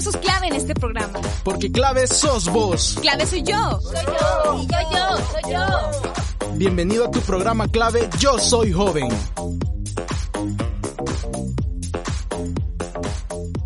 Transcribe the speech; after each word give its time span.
Sus 0.00 0.16
clave 0.16 0.46
en 0.46 0.54
este 0.54 0.72
programa. 0.72 1.20
Porque 1.44 1.70
clave 1.70 2.06
sos 2.06 2.50
vos. 2.50 2.96
Clave 3.02 3.26
soy 3.26 3.42
yo. 3.42 3.80
Soy 3.82 4.04
yo. 4.06 4.62
Y 4.62 4.66
yo, 4.66 4.78
yo, 4.92 5.16
soy 5.30 5.52
yo. 5.52 6.56
Bienvenido 6.56 7.04
a 7.04 7.10
tu 7.10 7.20
programa 7.20 7.68
clave 7.68 8.08
Yo 8.18 8.38
Soy 8.38 8.72
Joven. 8.72 9.08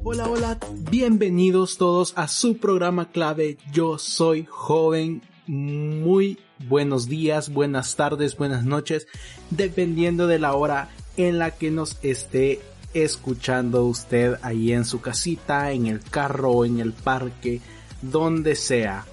Hola, 0.02 0.28
hola, 0.28 0.58
bienvenidos 0.90 1.78
todos 1.78 2.12
a 2.16 2.26
su 2.26 2.56
programa 2.58 3.12
clave 3.12 3.58
Yo 3.72 3.98
Soy 3.98 4.44
Joven. 4.50 5.22
Muy 5.46 6.40
buenos 6.68 7.08
días, 7.08 7.52
buenas 7.52 7.94
tardes, 7.94 8.36
buenas 8.36 8.64
noches, 8.64 9.06
dependiendo 9.50 10.26
de 10.26 10.40
la 10.40 10.54
hora 10.54 10.88
en 11.16 11.38
la 11.38 11.52
que 11.52 11.70
nos 11.70 11.98
esté 12.02 12.60
escuchando 12.94 13.84
usted 13.84 14.36
ahí 14.42 14.72
en 14.72 14.84
su 14.84 15.00
casita, 15.00 15.72
en 15.72 15.86
el 15.86 16.00
carro, 16.00 16.64
en 16.64 16.80
el 16.80 16.92
parque, 16.92 17.60
donde 18.00 18.54
sea. 18.54 19.04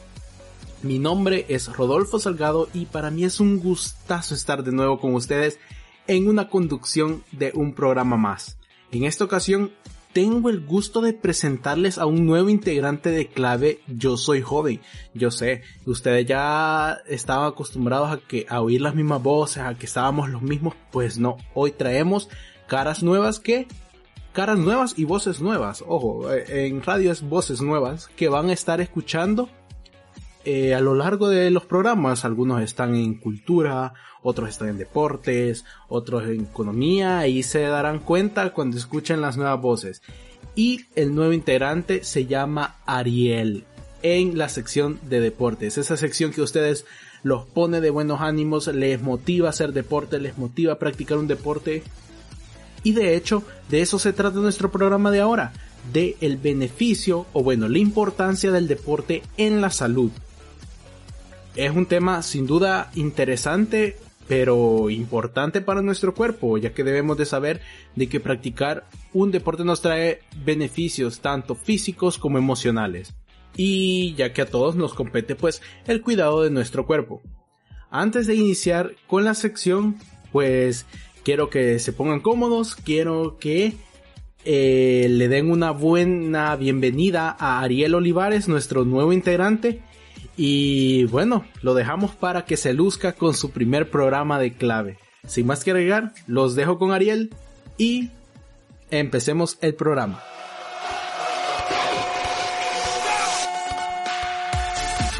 Mi 0.84 1.00
nombre 1.00 1.46
es 1.50 1.68
Rodolfo 1.76 2.20
Salgado 2.20 2.70
y 2.74 2.86
para 2.86 3.12
mí 3.12 3.24
es 3.24 3.40
un 3.40 3.60
gustazo 3.60 4.34
estar 4.34 4.64
de 4.64 4.72
nuevo 4.72 5.00
con 5.00 5.14
ustedes 5.14 5.60
en 6.08 6.28
una 6.28 6.50
conducción 6.50 7.24
de 7.32 7.52
un 7.54 7.74
programa 7.74 8.18
más. 8.18 8.58
En 8.92 9.04
esta 9.04 9.24
ocasión 9.24 9.72
tengo 10.14 10.50
el 10.50 10.66
gusto 10.66 11.02
de 11.02 11.14
presentarles 11.14 11.98
a 11.98 12.06
un 12.06 12.26
nuevo 12.26 12.50
integrante 12.50 13.12
de 13.12 13.28
clave 13.28 13.80
Yo 13.88 14.18
Soy 14.18 14.42
Joven. 14.42 14.82
Yo 15.14 15.32
sé, 15.32 15.62
ustedes 15.86 16.26
ya 16.26 16.98
estaban 17.08 17.48
acostumbrados 17.48 18.12
a 18.12 18.18
que 18.18 18.46
a 18.50 18.62
oír 18.62 18.82
las 18.82 18.96
mismas 18.96 19.24
voces, 19.24 19.64
a 19.64 19.76
que 19.76 19.86
estábamos 19.86 20.30
los 20.30 20.42
mismos, 20.42 20.76
pues 20.92 21.18
no, 21.18 21.38
hoy 21.54 21.72
traemos 21.72 22.28
caras 22.72 23.04
nuevas 23.04 23.42
que 23.42 23.68
caras 24.32 24.58
nuevas 24.58 24.94
y 24.96 25.04
voces 25.04 25.42
nuevas. 25.42 25.84
Ojo, 25.86 26.32
eh, 26.32 26.68
en 26.68 26.82
radio 26.82 27.12
es 27.12 27.22
voces 27.22 27.62
nuevas 27.62 28.08
que 28.16 28.30
van 28.30 28.48
a 28.48 28.54
estar 28.54 28.80
escuchando 28.80 29.50
eh, 30.46 30.74
a 30.74 30.80
lo 30.80 30.96
largo 30.96 31.28
de 31.28 31.52
los 31.52 31.66
programas. 31.66 32.24
Algunos 32.24 32.62
están 32.62 32.96
en 32.96 33.16
cultura, 33.16 33.94
otros 34.24 34.48
están 34.48 34.70
en 34.70 34.78
deportes, 34.78 35.66
otros 35.90 36.24
en 36.24 36.46
economía 36.46 37.28
y 37.28 37.44
se 37.44 37.60
darán 37.64 38.00
cuenta 38.00 38.54
cuando 38.54 38.78
escuchen 38.78 39.20
las 39.20 39.36
nuevas 39.36 39.60
voces. 39.60 40.02
Y 40.56 40.86
el 40.96 41.14
nuevo 41.14 41.34
integrante 41.34 42.06
se 42.06 42.26
llama 42.26 42.78
Ariel 42.86 43.66
en 44.02 44.38
la 44.38 44.48
sección 44.48 44.98
de 45.10 45.20
deportes. 45.20 45.78
Esa 45.78 45.98
sección 45.98 46.32
que 46.32 46.42
ustedes 46.42 46.86
los 47.22 47.46
pone 47.46 47.82
de 47.82 47.90
buenos 47.90 48.22
ánimos, 48.22 48.68
les 48.68 49.02
motiva 49.02 49.48
a 49.48 49.50
hacer 49.50 49.74
deporte, 49.74 50.22
les 50.22 50.38
motiva 50.38 50.72
a 50.72 50.80
practicar 50.80 51.18
un 51.18 51.28
deporte. 51.28 51.84
Y 52.84 52.94
de 52.94 53.16
hecho, 53.16 53.44
de 53.70 53.82
eso 53.82 54.00
se 54.00 54.14
trata 54.14 54.40
nuestro 54.40 54.72
programa 54.72 55.12
de 55.12 55.22
ahora, 55.22 55.54
de 55.92 56.18
el 56.22 56.38
beneficio 56.38 57.28
o 57.34 57.44
bueno, 57.44 57.70
la 57.70 57.78
importancia 57.78 58.52
del 58.52 58.68
deporte 58.68 59.24
en 59.38 59.62
la 59.62 59.70
salud. 59.70 60.12
Es 61.56 61.72
un 61.72 61.86
tema 61.86 62.24
sin 62.24 62.48
duda 62.48 62.92
interesante 62.96 63.98
pero 64.32 64.90
importante 64.90 65.60
para 65.60 65.82
nuestro 65.82 66.14
cuerpo, 66.14 66.58
ya 66.58 66.74
que 66.74 66.86
debemos 66.86 67.18
de 67.18 67.26
saber 67.26 67.60
de 67.98 68.08
que 68.08 68.22
practicar 68.22 68.86
un 69.12 69.30
deporte 69.30 69.66
nos 69.66 69.82
trae 69.82 70.22
beneficios 70.46 71.20
tanto 71.20 71.54
físicos 71.54 72.18
como 72.18 72.38
emocionales. 72.38 73.14
Y 73.58 74.14
ya 74.16 74.32
que 74.32 74.44
a 74.44 74.46
todos 74.46 74.78
nos 74.78 74.94
compete 74.94 75.36
pues 75.36 75.62
el 75.86 76.02
cuidado 76.02 76.44
de 76.44 76.50
nuestro 76.50 76.86
cuerpo. 76.86 77.22
Antes 77.90 78.26
de 78.26 78.36
iniciar 78.36 78.94
con 79.06 79.26
la 79.26 79.34
sección, 79.34 79.98
pues 80.32 80.86
quiero 81.24 81.50
que 81.50 81.80
se 81.80 81.94
pongan 81.94 82.20
cómodos, 82.20 82.76
quiero 82.76 83.38
que 83.40 83.74
eh, 84.44 85.08
le 85.10 85.28
den 85.28 85.52
una 85.52 85.72
buena 85.72 86.56
bienvenida 86.56 87.36
a 87.40 87.62
Ariel 87.62 87.96
Olivares, 87.96 88.48
nuestro 88.48 88.86
nuevo 88.86 89.14
integrante, 89.14 89.82
y 90.38 91.06
bueno, 91.06 91.46
lo 91.62 91.74
dejamos 91.74 92.16
para 92.16 92.46
que 92.46 92.58
se 92.58 92.74
luzca 92.74 93.14
con 93.14 93.34
su 93.34 93.52
primer 93.52 93.90
programa 93.90 94.40
de 94.40 94.54
clave. 94.54 94.98
Sin 95.28 95.46
más 95.46 95.64
que 95.64 95.72
agregar, 95.72 96.14
los 96.26 96.56
dejo 96.56 96.80
con 96.80 96.92
Ariel 96.92 97.30
y 97.78 98.10
empecemos 98.90 99.58
el 99.62 99.76
programa. 99.76 100.22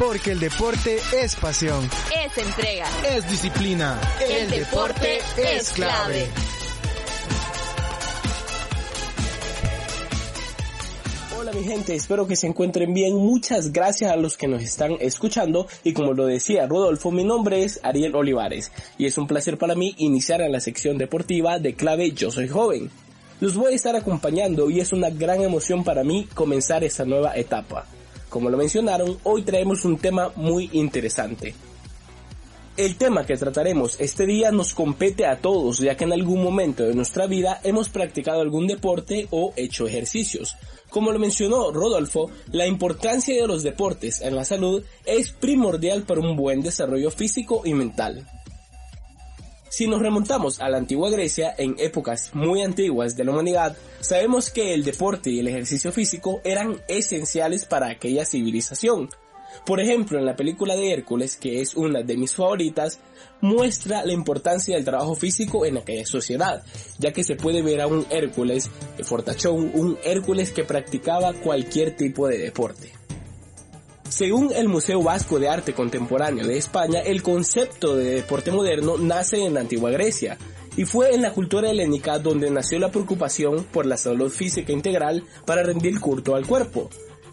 Porque 0.04 0.32
el 0.32 0.40
deporte 0.40 0.98
es 1.16 1.36
pasión. 1.36 1.88
Es 2.24 2.36
entrega. 2.36 2.86
Es 3.08 3.30
disciplina. 3.30 4.00
El, 4.28 4.50
deporte, 4.50 5.20
es 5.38 5.70
clave. 5.70 6.26
Hola 11.38 11.52
mi 11.52 11.62
gente, 11.62 11.94
espero 11.94 12.26
que 12.26 12.34
se 12.34 12.48
encuentren 12.48 12.92
bien. 12.92 13.14
Muchas 13.14 13.72
gracias 13.72 14.10
a 14.10 14.16
los 14.16 14.36
que 14.36 14.48
nos 14.48 14.64
están 14.64 14.96
escuchando 14.98 15.68
y 15.84 15.92
como 15.92 16.14
lo 16.14 16.26
decía 16.26 16.66
Rodolfo, 16.66 17.12
mi 17.12 17.22
nombre 17.22 17.62
es 17.62 17.78
Ariel 17.84 18.16
Olivares 18.16 18.72
y 18.98 19.06
es 19.06 19.16
un 19.18 19.28
placer 19.28 19.56
para 19.56 19.76
mí 19.76 19.94
iniciar 19.98 20.40
en 20.40 20.50
la 20.50 20.58
sección 20.58 20.98
deportiva 20.98 21.60
de 21.60 21.74
clave 21.74 22.10
Yo 22.10 22.32
Soy 22.32 22.48
Joven. 22.48 22.90
Los 23.38 23.54
voy 23.54 23.74
a 23.74 23.76
estar 23.76 23.94
acompañando 23.94 24.68
y 24.68 24.80
es 24.80 24.92
una 24.92 25.10
gran 25.10 25.42
emoción 25.42 25.84
para 25.84 26.02
mí 26.02 26.26
comenzar 26.34 26.82
esta 26.82 27.04
nueva 27.04 27.36
etapa. 27.36 27.86
Como 28.32 28.48
lo 28.48 28.56
mencionaron, 28.56 29.18
hoy 29.24 29.42
traemos 29.42 29.84
un 29.84 29.98
tema 29.98 30.32
muy 30.36 30.70
interesante. 30.72 31.54
El 32.78 32.96
tema 32.96 33.26
que 33.26 33.36
trataremos 33.36 34.00
este 34.00 34.24
día 34.24 34.50
nos 34.50 34.72
compete 34.72 35.26
a 35.26 35.36
todos, 35.36 35.80
ya 35.80 35.98
que 35.98 36.04
en 36.04 36.14
algún 36.14 36.42
momento 36.42 36.84
de 36.84 36.94
nuestra 36.94 37.26
vida 37.26 37.60
hemos 37.62 37.90
practicado 37.90 38.40
algún 38.40 38.66
deporte 38.66 39.28
o 39.32 39.52
hecho 39.54 39.86
ejercicios. 39.86 40.56
Como 40.88 41.12
lo 41.12 41.18
mencionó 41.18 41.72
Rodolfo, 41.72 42.30
la 42.52 42.66
importancia 42.66 43.38
de 43.38 43.46
los 43.46 43.62
deportes 43.62 44.22
en 44.22 44.34
la 44.34 44.46
salud 44.46 44.82
es 45.04 45.32
primordial 45.32 46.04
para 46.04 46.22
un 46.22 46.34
buen 46.34 46.62
desarrollo 46.62 47.10
físico 47.10 47.60
y 47.66 47.74
mental. 47.74 48.26
Si 49.72 49.86
nos 49.86 50.02
remontamos 50.02 50.60
a 50.60 50.68
la 50.68 50.76
antigua 50.76 51.08
Grecia, 51.08 51.54
en 51.56 51.76
épocas 51.78 52.34
muy 52.34 52.60
antiguas 52.60 53.16
de 53.16 53.24
la 53.24 53.32
humanidad, 53.32 53.74
sabemos 54.00 54.50
que 54.50 54.74
el 54.74 54.84
deporte 54.84 55.30
y 55.30 55.38
el 55.38 55.48
ejercicio 55.48 55.90
físico 55.92 56.42
eran 56.44 56.82
esenciales 56.88 57.64
para 57.64 57.88
aquella 57.88 58.26
civilización, 58.26 59.08
por 59.64 59.80
ejemplo, 59.80 60.18
en 60.18 60.26
la 60.26 60.36
película 60.36 60.74
de 60.74 60.92
Hércules, 60.92 61.36
que 61.36 61.60
es 61.60 61.74
una 61.74 62.02
de 62.02 62.16
mis 62.16 62.34
favoritas, 62.34 62.98
muestra 63.40 64.04
la 64.04 64.12
importancia 64.12 64.74
del 64.74 64.84
trabajo 64.84 65.14
físico 65.14 65.64
en 65.64 65.78
aquella 65.78 66.04
sociedad, 66.04 66.62
ya 66.98 67.12
que 67.12 67.24
se 67.24 67.36
puede 67.36 67.62
ver 67.62 67.80
a 67.80 67.86
un 67.86 68.04
Hércules 68.10 68.70
fortachón, 69.04 69.70
un 69.74 69.98
Hércules 70.04 70.52
que 70.52 70.64
practicaba 70.64 71.32
cualquier 71.32 71.96
tipo 71.96 72.28
de 72.28 72.38
deporte. 72.38 72.92
Según 74.12 74.52
el 74.54 74.68
Museo 74.68 75.02
Vasco 75.02 75.38
de 75.40 75.48
Arte 75.48 75.72
Contemporáneo 75.72 76.46
de 76.46 76.58
España, 76.58 77.00
el 77.00 77.22
concepto 77.22 77.96
de 77.96 78.16
deporte 78.16 78.50
moderno 78.50 78.98
nace 78.98 79.42
en 79.42 79.54
la 79.54 79.60
antigua 79.60 79.90
Grecia, 79.90 80.36
y 80.76 80.84
fue 80.84 81.14
en 81.14 81.22
la 81.22 81.32
cultura 81.32 81.70
helénica 81.70 82.18
donde 82.18 82.50
nació 82.50 82.78
la 82.78 82.90
preocupación 82.90 83.64
por 83.64 83.86
la 83.86 83.96
salud 83.96 84.30
física 84.30 84.70
integral 84.70 85.24
para 85.46 85.62
rendir 85.62 85.98
culto 85.98 86.34
al 86.34 86.46
cuerpo 86.46 86.90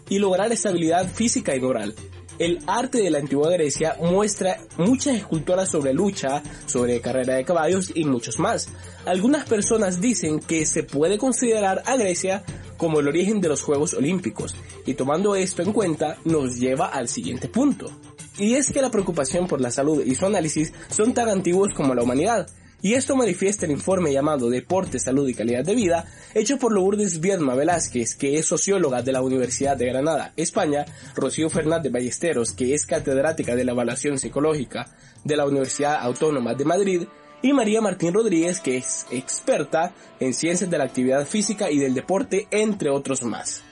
y 0.08 0.20
lograr 0.20 0.52
estabilidad 0.52 1.06
física 1.06 1.54
y 1.54 1.60
moral, 1.60 1.94
el 2.40 2.58
arte 2.66 3.02
de 3.02 3.10
la 3.10 3.18
antigua 3.18 3.50
Grecia 3.50 3.96
muestra 4.00 4.56
muchas 4.78 5.14
esculturas 5.14 5.70
sobre 5.70 5.92
lucha, 5.92 6.42
sobre 6.64 7.02
carrera 7.02 7.34
de 7.34 7.44
caballos 7.44 7.92
y 7.94 8.04
muchos 8.06 8.38
más. 8.38 8.70
Algunas 9.04 9.46
personas 9.46 10.00
dicen 10.00 10.40
que 10.40 10.64
se 10.64 10.82
puede 10.82 11.18
considerar 11.18 11.82
a 11.84 11.96
Grecia 11.96 12.42
como 12.80 12.98
el 13.00 13.08
origen 13.08 13.42
de 13.42 13.50
los 13.50 13.60
Juegos 13.60 13.92
Olímpicos, 13.92 14.56
y 14.86 14.94
tomando 14.94 15.36
esto 15.36 15.60
en 15.60 15.74
cuenta 15.74 16.16
nos 16.24 16.58
lleva 16.58 16.86
al 16.86 17.08
siguiente 17.08 17.46
punto. 17.46 17.92
Y 18.38 18.54
es 18.54 18.72
que 18.72 18.80
la 18.80 18.90
preocupación 18.90 19.46
por 19.46 19.60
la 19.60 19.70
salud 19.70 20.02
y 20.02 20.14
su 20.14 20.24
análisis 20.24 20.72
son 20.88 21.12
tan 21.12 21.28
antiguos 21.28 21.74
como 21.74 21.94
la 21.94 22.02
humanidad, 22.02 22.48
y 22.80 22.94
esto 22.94 23.16
manifiesta 23.16 23.66
el 23.66 23.72
informe 23.72 24.14
llamado 24.14 24.48
Deporte, 24.48 24.98
Salud 24.98 25.28
y 25.28 25.34
Calidad 25.34 25.62
de 25.62 25.74
Vida, 25.74 26.06
hecho 26.32 26.56
por 26.56 26.72
Lourdes 26.72 27.20
Viedma 27.20 27.54
Velázquez, 27.54 28.14
que 28.14 28.38
es 28.38 28.46
socióloga 28.46 29.02
de 29.02 29.12
la 29.12 29.20
Universidad 29.20 29.76
de 29.76 29.84
Granada, 29.84 30.32
España, 30.38 30.86
Rocío 31.14 31.50
Fernández 31.50 31.92
Ballesteros, 31.92 32.52
que 32.52 32.72
es 32.72 32.86
catedrática 32.86 33.54
de 33.56 33.64
la 33.64 33.72
evaluación 33.72 34.18
psicológica 34.18 34.86
de 35.22 35.36
la 35.36 35.44
Universidad 35.44 35.96
Autónoma 36.00 36.54
de 36.54 36.64
Madrid, 36.64 37.02
y 37.42 37.52
María 37.52 37.80
Martín 37.80 38.14
Rodríguez, 38.14 38.60
que 38.60 38.76
es 38.76 39.06
experta 39.10 39.92
en 40.18 40.34
ciencias 40.34 40.70
de 40.70 40.78
la 40.78 40.84
actividad 40.84 41.26
física 41.26 41.70
y 41.70 41.78
del 41.78 41.94
deporte, 41.94 42.46
entre 42.50 42.90
otros 42.90 43.22
más. 43.22 43.62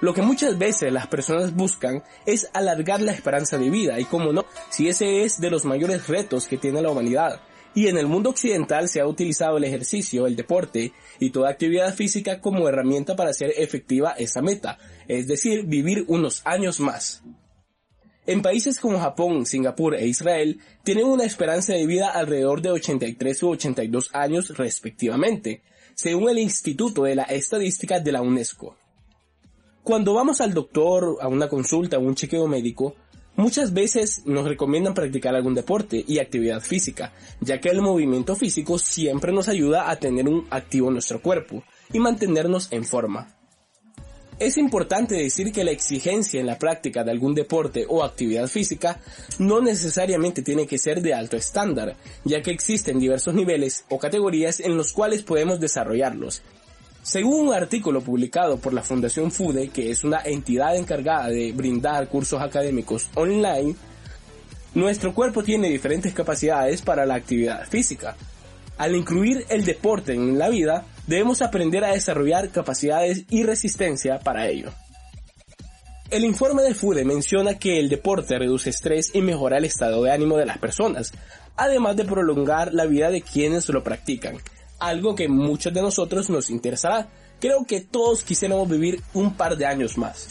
Lo 0.00 0.14
que 0.14 0.22
muchas 0.22 0.56
veces 0.58 0.92
las 0.92 1.06
personas 1.06 1.54
buscan 1.54 2.02
es 2.24 2.48
alargar 2.54 3.02
la 3.02 3.12
esperanza 3.12 3.58
de 3.58 3.68
vida 3.68 4.00
y 4.00 4.04
como 4.04 4.32
no, 4.32 4.46
si 4.70 4.88
ese 4.88 5.24
es 5.24 5.40
de 5.40 5.50
los 5.50 5.64
mayores 5.64 6.08
retos 6.08 6.46
que 6.46 6.56
tiene 6.56 6.80
la 6.80 6.90
humanidad, 6.90 7.40
y 7.74 7.88
en 7.88 7.98
el 7.98 8.06
mundo 8.06 8.30
occidental 8.30 8.88
se 8.88 9.00
ha 9.00 9.06
utilizado 9.06 9.56
el 9.56 9.64
ejercicio, 9.64 10.26
el 10.26 10.36
deporte 10.36 10.92
y 11.18 11.30
toda 11.30 11.50
actividad 11.50 11.94
física 11.94 12.40
como 12.40 12.68
herramienta 12.68 13.14
para 13.14 13.30
hacer 13.30 13.52
efectiva 13.56 14.12
esa 14.12 14.42
meta, 14.42 14.78
es 15.06 15.28
decir, 15.28 15.64
vivir 15.66 16.04
unos 16.08 16.42
años 16.44 16.80
más. 16.80 17.22
En 18.26 18.42
países 18.42 18.78
como 18.78 18.98
Japón, 18.98 19.46
Singapur 19.46 19.94
e 19.94 20.06
Israel 20.06 20.60
tienen 20.84 21.06
una 21.06 21.24
esperanza 21.24 21.72
de 21.72 21.86
vida 21.86 22.10
alrededor 22.10 22.60
de 22.60 22.70
83 22.70 23.42
u 23.42 23.48
82 23.50 24.10
años 24.12 24.56
respectivamente, 24.56 25.62
según 25.94 26.28
el 26.28 26.38
Instituto 26.38 27.04
de 27.04 27.14
la 27.14 27.22
Estadística 27.24 27.98
de 27.98 28.12
la 28.12 28.20
UNESCO. 28.20 28.76
Cuando 29.82 30.12
vamos 30.12 30.42
al 30.42 30.52
doctor, 30.52 31.16
a 31.20 31.28
una 31.28 31.48
consulta, 31.48 31.96
a 31.96 32.00
un 32.00 32.14
chequeo 32.14 32.46
médico, 32.46 32.94
muchas 33.36 33.72
veces 33.72 34.22
nos 34.26 34.46
recomiendan 34.46 34.92
practicar 34.92 35.34
algún 35.34 35.54
deporte 35.54 36.04
y 36.06 36.18
actividad 36.18 36.60
física, 36.60 37.14
ya 37.40 37.58
que 37.58 37.70
el 37.70 37.80
movimiento 37.80 38.36
físico 38.36 38.78
siempre 38.78 39.32
nos 39.32 39.48
ayuda 39.48 39.90
a 39.90 39.96
tener 39.96 40.28
un 40.28 40.46
activo 40.50 40.90
nuestro 40.90 41.22
cuerpo 41.22 41.64
y 41.92 41.98
mantenernos 41.98 42.70
en 42.70 42.84
forma. 42.84 43.39
Es 44.40 44.56
importante 44.56 45.16
decir 45.16 45.52
que 45.52 45.64
la 45.64 45.70
exigencia 45.70 46.40
en 46.40 46.46
la 46.46 46.58
práctica 46.58 47.04
de 47.04 47.10
algún 47.10 47.34
deporte 47.34 47.84
o 47.86 48.02
actividad 48.02 48.48
física 48.48 48.98
no 49.38 49.60
necesariamente 49.60 50.40
tiene 50.40 50.66
que 50.66 50.78
ser 50.78 51.02
de 51.02 51.12
alto 51.12 51.36
estándar, 51.36 51.94
ya 52.24 52.40
que 52.40 52.50
existen 52.50 52.98
diversos 52.98 53.34
niveles 53.34 53.84
o 53.90 53.98
categorías 53.98 54.58
en 54.60 54.78
los 54.78 54.94
cuales 54.94 55.20
podemos 55.22 55.60
desarrollarlos. 55.60 56.40
Según 57.02 57.48
un 57.48 57.54
artículo 57.54 58.00
publicado 58.00 58.56
por 58.56 58.72
la 58.72 58.82
Fundación 58.82 59.30
FUDE, 59.30 59.68
que 59.68 59.90
es 59.90 60.04
una 60.04 60.22
entidad 60.24 60.74
encargada 60.74 61.28
de 61.28 61.52
brindar 61.52 62.08
cursos 62.08 62.40
académicos 62.40 63.10
online, 63.16 63.74
nuestro 64.72 65.12
cuerpo 65.12 65.42
tiene 65.42 65.68
diferentes 65.68 66.14
capacidades 66.14 66.80
para 66.80 67.04
la 67.04 67.16
actividad 67.16 67.68
física. 67.68 68.16
Al 68.80 68.96
incluir 68.96 69.44
el 69.50 69.66
deporte 69.66 70.14
en 70.14 70.38
la 70.38 70.48
vida, 70.48 70.86
debemos 71.06 71.42
aprender 71.42 71.84
a 71.84 71.92
desarrollar 71.92 72.48
capacidades 72.48 73.26
y 73.28 73.42
resistencia 73.42 74.20
para 74.20 74.48
ello. 74.48 74.70
El 76.08 76.24
informe 76.24 76.62
de 76.62 76.72
FUDE 76.72 77.04
menciona 77.04 77.58
que 77.58 77.78
el 77.78 77.90
deporte 77.90 78.38
reduce 78.38 78.70
estrés 78.70 79.14
y 79.14 79.20
mejora 79.20 79.58
el 79.58 79.66
estado 79.66 80.02
de 80.02 80.12
ánimo 80.12 80.38
de 80.38 80.46
las 80.46 80.56
personas, 80.56 81.12
además 81.56 81.94
de 81.94 82.06
prolongar 82.06 82.72
la 82.72 82.86
vida 82.86 83.10
de 83.10 83.20
quienes 83.20 83.68
lo 83.68 83.84
practican, 83.84 84.38
algo 84.78 85.14
que 85.14 85.28
muchos 85.28 85.74
de 85.74 85.82
nosotros 85.82 86.30
nos 86.30 86.48
interesará. 86.48 87.06
Creo 87.38 87.66
que 87.66 87.82
todos 87.82 88.24
quisiéramos 88.24 88.66
vivir 88.66 89.02
un 89.12 89.34
par 89.34 89.58
de 89.58 89.66
años 89.66 89.98
más. 89.98 90.28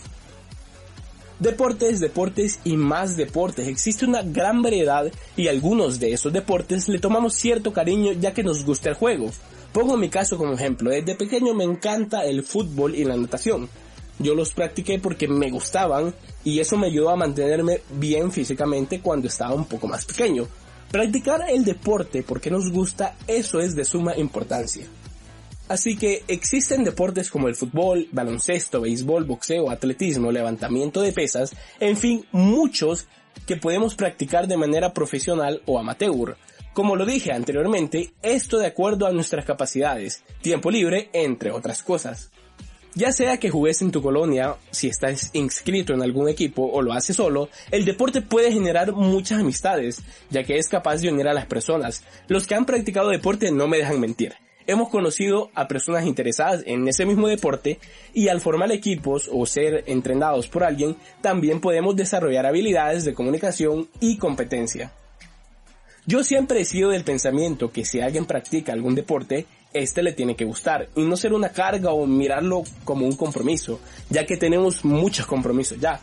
Deportes, 1.40 2.02
deportes 2.02 2.60
y 2.66 2.76
más 2.76 3.16
deportes. 3.16 3.70
Existe 3.70 4.06
una 4.06 4.24
gran 4.24 4.62
variedad 4.62 5.10
y 5.38 5.48
algunos 5.48 5.98
de 5.98 6.12
esos 6.12 6.34
deportes 6.34 6.90
le 6.90 7.00
tomamos 7.00 7.34
cierto 7.34 7.72
cariño 7.72 8.12
ya 8.12 8.34
que 8.34 8.44
nos 8.44 8.66
gusta 8.66 8.90
el 8.90 8.96
juego. 8.96 9.32
Pongo 9.72 9.96
mi 9.96 10.10
caso 10.10 10.38
como 10.38 10.52
ejemplo. 10.52 10.90
Desde 10.90 11.16
pequeño 11.16 11.54
me 11.54 11.64
encanta 11.64 12.26
el 12.26 12.44
fútbol 12.44 12.94
y 12.94 13.06
la 13.06 13.16
natación. 13.16 13.70
Yo 14.20 14.36
los 14.36 14.52
practiqué 14.54 15.00
porque 15.00 15.30
me 15.30 15.50
gustaban 15.50 16.14
y 16.44 16.60
eso 16.60 16.76
me 16.76 16.88
ayudó 16.88 17.10
a 17.10 17.16
mantenerme 17.16 17.80
bien 17.90 18.34
físicamente 18.34 19.00
cuando 19.00 19.30
estaba 19.30 19.56
un 19.56 19.64
poco 19.64 19.88
más 19.88 20.04
pequeño. 20.04 20.46
Practicar 20.92 21.46
el 21.50 21.64
deporte 21.64 22.22
porque 22.22 22.52
nos 22.52 22.70
gusta, 22.70 23.16
eso 23.28 23.62
es 23.62 23.76
de 23.76 23.86
suma 23.86 24.18
importancia. 24.18 24.86
Así 25.70 25.96
que 25.96 26.24
existen 26.28 26.84
deportes 26.84 27.30
como 27.30 27.48
el 27.48 27.56
fútbol, 27.56 28.08
baloncesto, 28.12 28.82
béisbol, 28.82 29.24
boxeo, 29.26 29.70
atletismo, 29.70 30.32
levantamiento 30.32 31.02
de 31.02 31.14
pesas, 31.14 31.56
en 31.80 31.96
fin, 31.96 32.26
muchos 32.32 33.08
que 33.46 33.56
podemos 33.56 33.94
practicar 33.94 34.48
de 34.48 34.58
manera 34.58 34.94
profesional 34.96 35.62
o 35.68 35.78
amateur. 35.78 36.38
Como 36.74 36.96
lo 36.96 37.06
dije 37.06 37.32
anteriormente, 37.32 38.14
esto 38.24 38.58
de 38.58 38.66
acuerdo 38.66 39.06
a 39.06 39.12
nuestras 39.12 39.46
capacidades, 39.46 40.24
tiempo 40.42 40.72
libre, 40.72 41.12
entre 41.14 41.52
otras 41.52 41.84
cosas. 41.84 42.32
Ya 42.96 43.12
sea 43.12 43.38
que 43.38 43.52
juegues 43.52 43.84
en 43.84 43.92
tu 43.92 44.02
colonia, 44.02 44.56
si 44.72 44.88
estás 44.88 45.30
inscrito 45.34 45.94
en 45.94 46.02
algún 46.02 46.30
equipo 46.30 46.64
o 46.64 46.82
lo 46.82 46.94
haces 46.94 47.16
solo, 47.16 47.50
el 47.70 47.86
deporte 47.86 48.24
puede 48.24 48.52
generar 48.52 48.92
muchas 48.94 49.40
amistades, 49.40 50.02
ya 50.32 50.44
que 50.44 50.58
es 50.58 50.68
capaz 50.68 50.98
de 50.98 51.12
unir 51.12 51.28
a 51.28 51.34
las 51.34 51.46
personas. 51.46 52.04
Los 52.28 52.48
que 52.48 52.56
han 52.56 52.66
practicado 52.66 53.10
deporte 53.10 53.52
no 53.52 53.68
me 53.68 53.78
dejan 53.78 54.00
mentir. 54.00 54.34
Hemos 54.70 54.90
conocido 54.90 55.50
a 55.56 55.68
personas 55.68 56.06
interesadas 56.06 56.62
en 56.68 56.88
ese 56.88 57.04
mismo 57.04 57.28
deporte 57.28 57.80
y 58.14 58.28
al 58.28 58.40
formar 58.40 58.72
equipos 58.72 59.28
o 59.34 59.48
ser 59.48 59.84
entrenados 59.88 60.48
por 60.48 60.64
alguien, 60.64 60.96
también 61.22 61.60
podemos 61.60 61.96
desarrollar 61.96 62.46
habilidades 62.46 63.04
de 63.04 63.16
comunicación 63.16 63.90
y 64.00 64.20
competencia. 64.20 64.92
Yo 66.06 66.24
siempre 66.24 66.62
he 66.62 66.66
sido 66.66 66.92
del 66.92 67.04
pensamiento 67.04 67.72
que 67.72 67.84
si 67.84 68.00
alguien 68.00 68.28
practica 68.28 68.72
algún 68.72 68.94
deporte, 68.94 69.48
este 69.74 70.04
le 70.04 70.14
tiene 70.14 70.36
que 70.36 70.46
gustar 70.46 70.88
y 70.96 71.02
no 71.02 71.18
ser 71.18 71.34
una 71.34 71.50
carga 71.50 71.92
o 71.92 72.06
mirarlo 72.06 72.62
como 72.84 73.08
un 73.08 73.16
compromiso, 73.16 73.80
ya 74.12 74.28
que 74.28 74.38
tenemos 74.38 74.86
muchos 74.86 75.26
compromisos 75.26 75.80
ya. 75.80 76.00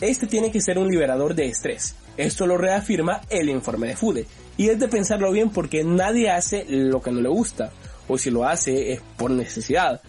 Este 0.00 0.26
tiene 0.26 0.50
que 0.50 0.60
ser 0.60 0.78
un 0.78 0.88
liberador 0.88 1.36
de 1.36 1.46
estrés. 1.46 1.94
Esto 2.16 2.46
lo 2.46 2.56
reafirma 2.56 3.20
el 3.28 3.48
informe 3.48 3.88
de 3.88 3.96
FUDE 3.96 4.26
y 4.56 4.68
es 4.68 4.78
de 4.78 4.88
pensarlo 4.88 5.32
bien 5.32 5.50
porque 5.50 5.82
nadie 5.84 6.30
hace 6.30 6.64
lo 6.68 7.02
que 7.02 7.10
no 7.10 7.20
le 7.20 7.28
gusta 7.28 7.72
o 8.08 8.18
si 8.18 8.30
lo 8.30 8.44
hace 8.44 8.92
es 8.92 9.00
por 9.16 9.30
necesidad. 9.30 10.00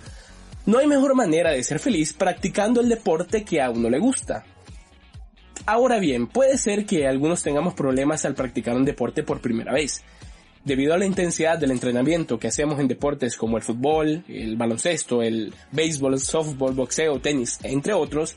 No 0.66 0.80
hay 0.80 0.88
mejor 0.88 1.16
manera 1.16 1.52
de 1.52 1.63
ser 1.63 1.80
feliz 1.80 2.13
practicando 2.13 2.81
el 2.81 2.90
deporte 2.90 3.44
que 3.44 3.62
a 3.62 3.69
uno 3.69 3.90
le 3.90 4.00
gusta. 4.00 4.44
Ahora 5.68 6.00
bien, 6.00 6.28
puede 6.28 6.57
ser 6.57 6.86
que 6.86 7.07
algunos 7.07 7.42
tengamos 7.42 7.74
problemas 7.74 8.25
al 8.25 8.36
practicar 8.36 8.75
un 8.75 8.86
deporte 8.86 9.24
por 9.24 9.42
primera 9.42 9.74
vez. 9.74 10.04
Debido 10.63 10.94
a 10.94 10.98
la 10.98 11.06
intensidad 11.06 11.58
del 11.60 11.72
entrenamiento 11.72 12.40
que 12.40 12.48
hacemos 12.48 12.80
en 12.80 12.88
deportes 12.88 13.38
como 13.38 13.58
el 13.58 13.63
fútbol, 13.63 14.24
el 14.28 14.56
baloncesto, 14.58 15.22
el 15.22 15.54
béisbol, 15.72 16.19
softball, 16.19 16.74
boxeo, 16.74 17.19
tenis, 17.19 17.60
entre 17.63 17.94
otros, 17.94 18.36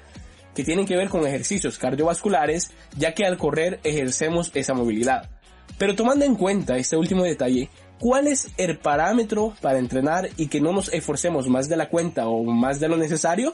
que 0.58 0.64
tienen 0.64 0.86
que 0.86 0.96
ver 0.96 1.08
con 1.08 1.24
ejercicios 1.24 1.78
cardiovasculares, 1.78 2.72
ya 2.96 3.14
que 3.14 3.24
al 3.24 3.38
correr 3.38 3.78
ejercemos 3.84 4.50
esa 4.54 4.74
movilidad. 4.74 5.30
Pero 5.78 5.94
tomando 5.94 6.24
en 6.24 6.34
cuenta 6.34 6.76
este 6.76 6.96
último 6.96 7.22
detalle, 7.22 7.70
¿cuál 8.00 8.26
es 8.26 8.48
el 8.56 8.76
parámetro 8.76 9.54
para 9.60 9.78
entrenar 9.78 10.30
y 10.36 10.48
que 10.48 10.60
no 10.60 10.72
nos 10.72 10.92
esforcemos 10.92 11.46
más 11.46 11.68
de 11.68 11.76
la 11.76 11.88
cuenta 11.88 12.26
o 12.26 12.42
más 12.42 12.80
de 12.80 12.88
lo 12.88 12.96
necesario? 12.96 13.52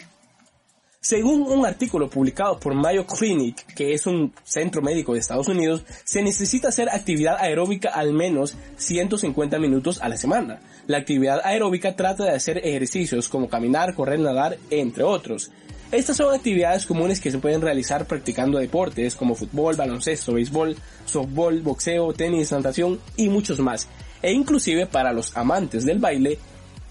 Según 0.98 1.42
un 1.42 1.66
artículo 1.66 2.08
publicado 2.08 2.58
por 2.58 2.72
Mayo 2.72 3.06
Clinic, 3.06 3.74
que 3.74 3.92
es 3.92 4.06
un 4.06 4.32
centro 4.42 4.80
médico 4.80 5.12
de 5.12 5.18
Estados 5.18 5.48
Unidos, 5.48 5.84
se 6.04 6.22
necesita 6.22 6.68
hacer 6.68 6.88
actividad 6.88 7.36
aeróbica 7.38 7.90
al 7.90 8.14
menos 8.14 8.56
150 8.78 9.58
minutos 9.58 10.00
a 10.00 10.08
la 10.08 10.16
semana. 10.16 10.60
La 10.86 10.96
actividad 10.96 11.42
aeróbica 11.44 11.96
trata 11.96 12.24
de 12.24 12.30
hacer 12.30 12.56
ejercicios 12.66 13.28
como 13.28 13.50
caminar, 13.50 13.94
correr, 13.94 14.20
nadar, 14.20 14.56
entre 14.70 15.04
otros. 15.04 15.50
Estas 15.94 16.16
son 16.16 16.34
actividades 16.34 16.86
comunes 16.86 17.20
que 17.20 17.30
se 17.30 17.38
pueden 17.38 17.60
realizar 17.60 18.04
practicando 18.06 18.58
deportes 18.58 19.14
como 19.14 19.36
fútbol, 19.36 19.76
baloncesto, 19.76 20.32
béisbol, 20.32 20.76
softball, 21.04 21.62
boxeo, 21.62 22.12
tenis, 22.12 22.50
natación 22.50 22.98
y 23.16 23.28
muchos 23.28 23.60
más. 23.60 23.86
E 24.20 24.32
inclusive 24.32 24.86
para 24.86 25.12
los 25.12 25.36
amantes 25.36 25.84
del 25.84 26.00
baile, 26.00 26.40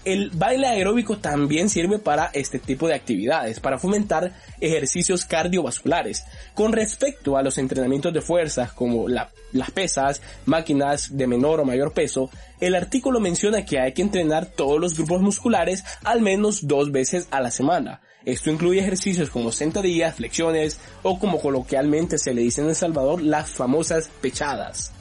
el 0.06 0.30
baile 0.30 0.68
aeróbico 0.68 1.18
también 1.18 1.68
sirve 1.68 1.98
para 1.98 2.30
este 2.32 2.58
tipo 2.58 2.88
de 2.88 2.94
actividades, 2.94 3.60
para 3.60 3.78
fomentar 3.78 4.32
ejercicios 4.58 5.26
cardiovasculares. 5.26 6.24
Con 6.54 6.72
respecto 6.72 7.36
a 7.36 7.42
los 7.42 7.58
entrenamientos 7.58 8.14
de 8.14 8.22
fuerza, 8.22 8.72
como 8.74 9.06
las 9.06 9.70
pesas, 9.74 10.22
máquinas 10.46 11.14
de 11.14 11.26
menor 11.26 11.60
o 11.60 11.66
mayor 11.66 11.92
peso, 11.92 12.30
el 12.58 12.74
artículo 12.74 13.20
menciona 13.20 13.66
que 13.66 13.80
hay 13.80 13.92
que 13.92 14.00
entrenar 14.00 14.46
todos 14.46 14.80
los 14.80 14.96
grupos 14.96 15.20
musculares 15.20 15.84
al 16.04 16.22
menos 16.22 16.66
dos 16.66 16.90
veces 16.90 17.28
a 17.30 17.42
la 17.42 17.50
semana. 17.50 18.00
Esto 18.24 18.50
incluye 18.50 18.80
ejercicios 18.80 19.28
como 19.28 19.52
sentadillas, 19.52 20.14
flexiones 20.14 20.78
o 21.02 21.18
como 21.18 21.40
coloquialmente 21.40 22.18
se 22.18 22.32
le 22.32 22.42
dice 22.42 22.62
en 22.62 22.68
El 22.68 22.74
Salvador, 22.74 23.20
las 23.20 23.50
famosas 23.50 24.08
pechadas. 24.20 24.92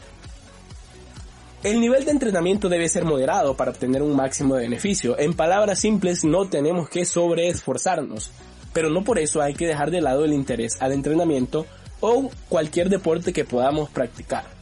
El 1.64 1.80
nivel 1.80 2.04
de 2.04 2.12
entrenamiento 2.12 2.68
debe 2.68 2.90
ser 2.90 3.06
moderado 3.06 3.56
para 3.56 3.72
obtener 3.72 4.02
un 4.02 4.18
máximo 4.18 4.56
de 4.56 4.64
beneficio. 4.64 5.18
En 5.18 5.34
palabras 5.34 5.80
simples, 5.80 6.26
no 6.26 6.50
tenemos 6.50 6.90
que 6.90 7.06
sobreesforzarnos, 7.06 8.32
pero 8.74 8.90
no 8.90 9.06
por 9.06 9.18
eso 9.18 9.42
hay 9.42 9.54
que 9.54 9.68
dejar 9.68 9.90
de 9.90 10.02
lado 10.02 10.26
el 10.26 10.34
interés 10.34 10.76
al 10.82 10.92
entrenamiento 10.92 11.66
o 12.02 12.30
cualquier 12.50 12.90
deporte 12.90 13.32
que 13.32 13.46
podamos 13.46 13.90
practicar. 13.90 14.53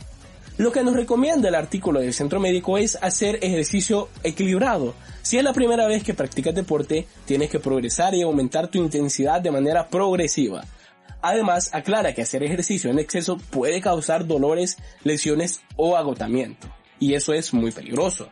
Lo 0.61 0.71
que 0.71 0.83
nos 0.83 0.95
recomienda 0.95 1.49
el 1.49 1.55
artículo 1.55 2.01
del 2.01 2.13
centro 2.13 2.39
médico 2.39 2.77
es 2.77 2.95
hacer 3.01 3.39
ejercicio 3.41 4.09
equilibrado. 4.21 4.93
Si 5.23 5.39
es 5.39 5.43
la 5.43 5.53
primera 5.53 5.87
vez 5.87 6.03
que 6.03 6.13
practicas 6.13 6.53
deporte, 6.53 7.07
tienes 7.25 7.49
que 7.49 7.59
progresar 7.59 8.13
y 8.13 8.21
aumentar 8.21 8.67
tu 8.67 8.77
intensidad 8.77 9.41
de 9.41 9.49
manera 9.49 9.87
progresiva. 9.87 10.63
Además, 11.19 11.71
aclara 11.73 12.13
que 12.13 12.21
hacer 12.21 12.43
ejercicio 12.43 12.91
en 12.91 12.99
exceso 12.99 13.39
puede 13.49 13.81
causar 13.81 14.27
dolores, 14.27 14.77
lesiones 15.03 15.61
o 15.77 15.97
agotamiento 15.97 16.67
y 16.99 17.15
eso 17.15 17.33
es 17.33 17.53
muy 17.53 17.71
peligroso. 17.71 18.31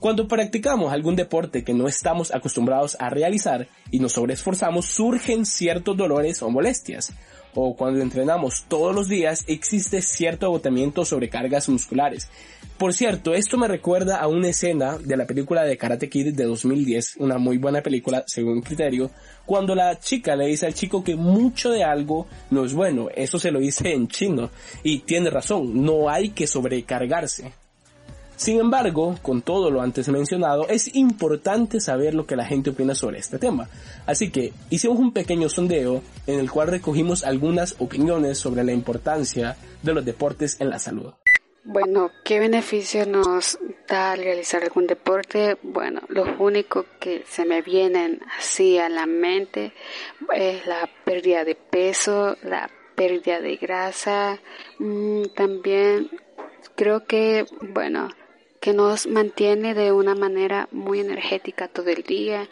Cuando 0.00 0.28
practicamos 0.28 0.92
algún 0.92 1.16
deporte 1.16 1.64
que 1.64 1.74
no 1.74 1.88
estamos 1.88 2.32
acostumbrados 2.32 2.96
a 3.00 3.10
realizar 3.10 3.66
y 3.90 3.98
nos 3.98 4.12
sobreesforzamos, 4.12 4.86
surgen 4.86 5.44
ciertos 5.44 5.96
dolores 5.96 6.40
o 6.40 6.50
molestias. 6.50 7.12
O 7.52 7.74
cuando 7.74 8.00
entrenamos 8.00 8.64
todos 8.68 8.94
los 8.94 9.08
días, 9.08 9.42
existe 9.48 10.00
cierto 10.00 10.46
agotamiento 10.46 11.04
sobre 11.04 11.28
cargas 11.28 11.68
musculares. 11.68 12.30
Por 12.78 12.94
cierto, 12.94 13.34
esto 13.34 13.58
me 13.58 13.66
recuerda 13.66 14.18
a 14.18 14.28
una 14.28 14.50
escena 14.50 14.98
de 14.98 15.16
la 15.16 15.26
película 15.26 15.64
de 15.64 15.76
Karate 15.76 16.08
Kid 16.08 16.32
de 16.32 16.44
2010, 16.44 17.16
una 17.16 17.38
muy 17.38 17.58
buena 17.58 17.82
película 17.82 18.22
según 18.28 18.62
criterio, 18.62 19.10
cuando 19.46 19.74
la 19.74 19.98
chica 19.98 20.36
le 20.36 20.46
dice 20.46 20.66
al 20.66 20.74
chico 20.74 21.02
que 21.02 21.16
mucho 21.16 21.72
de 21.72 21.82
algo 21.82 22.28
no 22.52 22.64
es 22.64 22.72
bueno. 22.72 23.08
Eso 23.12 23.40
se 23.40 23.50
lo 23.50 23.58
dice 23.58 23.92
en 23.92 24.06
chino. 24.06 24.50
Y 24.84 25.00
tiene 25.00 25.28
razón, 25.28 25.84
no 25.84 26.08
hay 26.08 26.28
que 26.28 26.46
sobrecargarse. 26.46 27.52
Sin 28.38 28.60
embargo, 28.60 29.16
con 29.20 29.42
todo 29.42 29.68
lo 29.68 29.82
antes 29.82 30.08
mencionado, 30.08 30.68
es 30.68 30.94
importante 30.94 31.80
saber 31.80 32.14
lo 32.14 32.24
que 32.24 32.36
la 32.36 32.44
gente 32.44 32.70
opina 32.70 32.94
sobre 32.94 33.18
este 33.18 33.36
tema. 33.36 33.68
Así 34.06 34.30
que 34.30 34.52
hicimos 34.70 35.00
un 35.00 35.12
pequeño 35.12 35.48
sondeo 35.48 36.02
en 36.24 36.38
el 36.38 36.48
cual 36.48 36.68
recogimos 36.68 37.24
algunas 37.24 37.74
opiniones 37.80 38.38
sobre 38.38 38.62
la 38.62 38.70
importancia 38.70 39.56
de 39.82 39.92
los 39.92 40.04
deportes 40.04 40.60
en 40.60 40.70
la 40.70 40.78
salud. 40.78 41.14
Bueno, 41.64 42.12
¿qué 42.24 42.38
beneficio 42.38 43.06
nos 43.06 43.58
da 43.88 44.14
realizar 44.14 44.62
algún 44.62 44.86
deporte? 44.86 45.58
Bueno, 45.64 46.02
lo 46.06 46.24
único 46.38 46.86
que 47.00 47.24
se 47.28 47.44
me 47.44 47.60
vienen 47.60 48.20
así 48.38 48.78
a 48.78 48.88
la 48.88 49.06
mente 49.06 49.72
es 50.32 50.64
la 50.64 50.88
pérdida 51.04 51.44
de 51.44 51.56
peso, 51.56 52.36
la 52.44 52.70
pérdida 52.94 53.40
de 53.40 53.56
grasa, 53.56 54.38
mm, 54.78 55.24
también 55.34 56.08
creo 56.76 57.04
que, 57.04 57.44
bueno, 57.74 58.08
que 58.60 58.72
nos 58.72 59.06
mantiene 59.06 59.74
de 59.74 59.92
una 59.92 60.14
manera 60.14 60.68
muy 60.72 61.00
energética 61.00 61.68
todo 61.68 61.90
el 61.90 62.02
día. 62.02 62.48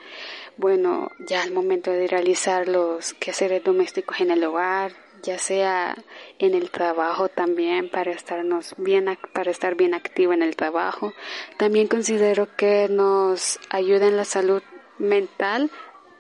Bueno, 0.56 1.10
ya 1.28 1.42
al 1.42 1.52
momento 1.52 1.90
de 1.90 2.06
realizar 2.06 2.68
los 2.68 3.14
quehaceres 3.14 3.62
domésticos 3.62 4.20
en 4.20 4.30
el 4.30 4.44
hogar, 4.44 4.92
ya 5.22 5.38
sea 5.38 5.96
en 6.38 6.54
el 6.54 6.70
trabajo 6.70 7.28
también 7.28 7.90
para 7.90 8.12
estarnos 8.12 8.74
bien 8.78 9.18
para 9.32 9.50
estar 9.50 9.74
bien 9.74 9.94
activo 9.94 10.32
en 10.32 10.42
el 10.42 10.56
trabajo. 10.56 11.12
También 11.56 11.88
considero 11.88 12.48
que 12.56 12.88
nos 12.88 13.58
ayuda 13.70 14.06
en 14.06 14.16
la 14.16 14.24
salud 14.24 14.62
mental, 14.98 15.70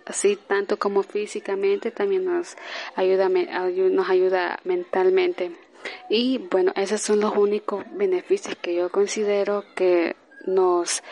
así 0.04 0.36
tanto 0.36 0.78
como 0.78 1.02
físicamente, 1.02 1.90
también 1.90 2.24
nos 2.24 2.56
ayuda 2.94 3.28
nos 3.28 4.10
ayuda 4.10 4.58
mentalmente. 4.64 5.52
Y 6.08 6.38
bueno, 6.38 6.72
esos 6.76 7.00
son 7.00 7.20
los 7.20 7.36
únicos 7.36 7.84
beneficios 7.92 8.56
que 8.56 8.74
yo 8.74 8.90
considero 8.90 9.64
que 9.74 10.16
nos 10.46 11.02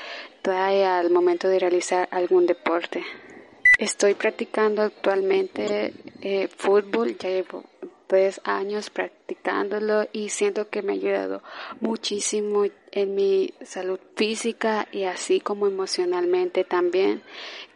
trae 0.43 0.85
al 0.85 1.11
momento 1.11 1.49
de 1.49 1.59
realizar 1.59 2.09
algún 2.11 2.47
deporte. 2.47 3.05
Estoy 3.79 4.15
practicando 4.15 4.83
actualmente 4.83 5.93
eh, 6.21 6.49
fútbol, 6.57 7.19
ya 7.19 7.29
llevo 7.29 7.65
tres 8.07 8.41
años 8.45 8.91
practicándolo 8.91 10.07
y 10.13 10.29
siento 10.29 10.69
que 10.69 10.83
me 10.83 10.93
ha 10.93 10.95
ayudado 10.95 11.43
muchísimo 11.81 12.65
en 12.93 13.15
mi 13.15 13.55
salud 13.65 13.99
física 14.15 14.87
y 14.93 15.05
así 15.05 15.41
como 15.41 15.67
emocionalmente 15.67 16.65
también, 16.65 17.23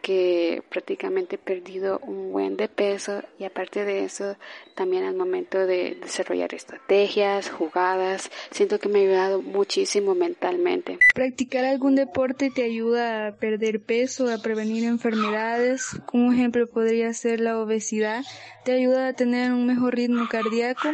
que 0.09 0.63
prácticamente 0.69 1.35
he 1.35 1.37
perdido 1.37 1.99
un 1.99 2.31
buen 2.31 2.57
de 2.57 2.67
peso 2.67 3.21
y 3.37 3.43
aparte 3.43 3.85
de 3.85 4.05
eso, 4.05 4.37
también 4.73 5.03
al 5.03 5.13
momento 5.13 5.59
de 5.67 5.99
desarrollar 6.01 6.51
estrategias, 6.55 7.51
jugadas, 7.51 8.31
siento 8.49 8.79
que 8.79 8.89
me 8.89 8.97
ha 8.97 9.01
ayudado 9.03 9.43
muchísimo 9.43 10.15
mentalmente. 10.15 10.97
Practicar 11.13 11.63
algún 11.63 11.93
deporte 11.93 12.49
te 12.49 12.63
ayuda 12.63 13.27
a 13.27 13.35
perder 13.35 13.81
peso, 13.81 14.33
a 14.33 14.39
prevenir 14.39 14.83
enfermedades. 14.85 15.85
Como 16.07 16.33
ejemplo 16.33 16.65
podría 16.65 17.13
ser 17.13 17.39
la 17.39 17.59
obesidad, 17.59 18.23
te 18.65 18.71
ayuda 18.71 19.09
a 19.09 19.13
tener 19.13 19.51
un 19.51 19.67
mejor 19.67 19.93
ritmo 19.93 20.27
cardíaco 20.27 20.89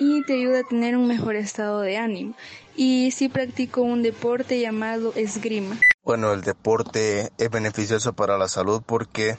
y 0.00 0.24
te 0.24 0.32
ayuda 0.32 0.60
a 0.60 0.64
tener 0.64 0.96
un 0.96 1.06
mejor 1.06 1.36
estado 1.36 1.82
de 1.82 1.98
ánimo. 1.98 2.34
Y 2.82 3.10
sí 3.10 3.28
practico 3.28 3.82
un 3.82 4.02
deporte 4.02 4.58
llamado 4.58 5.12
esgrima. 5.14 5.78
Bueno, 6.02 6.32
el 6.32 6.40
deporte 6.40 7.30
es 7.36 7.50
beneficioso 7.50 8.14
para 8.14 8.38
la 8.38 8.48
salud 8.48 8.80
porque 8.86 9.36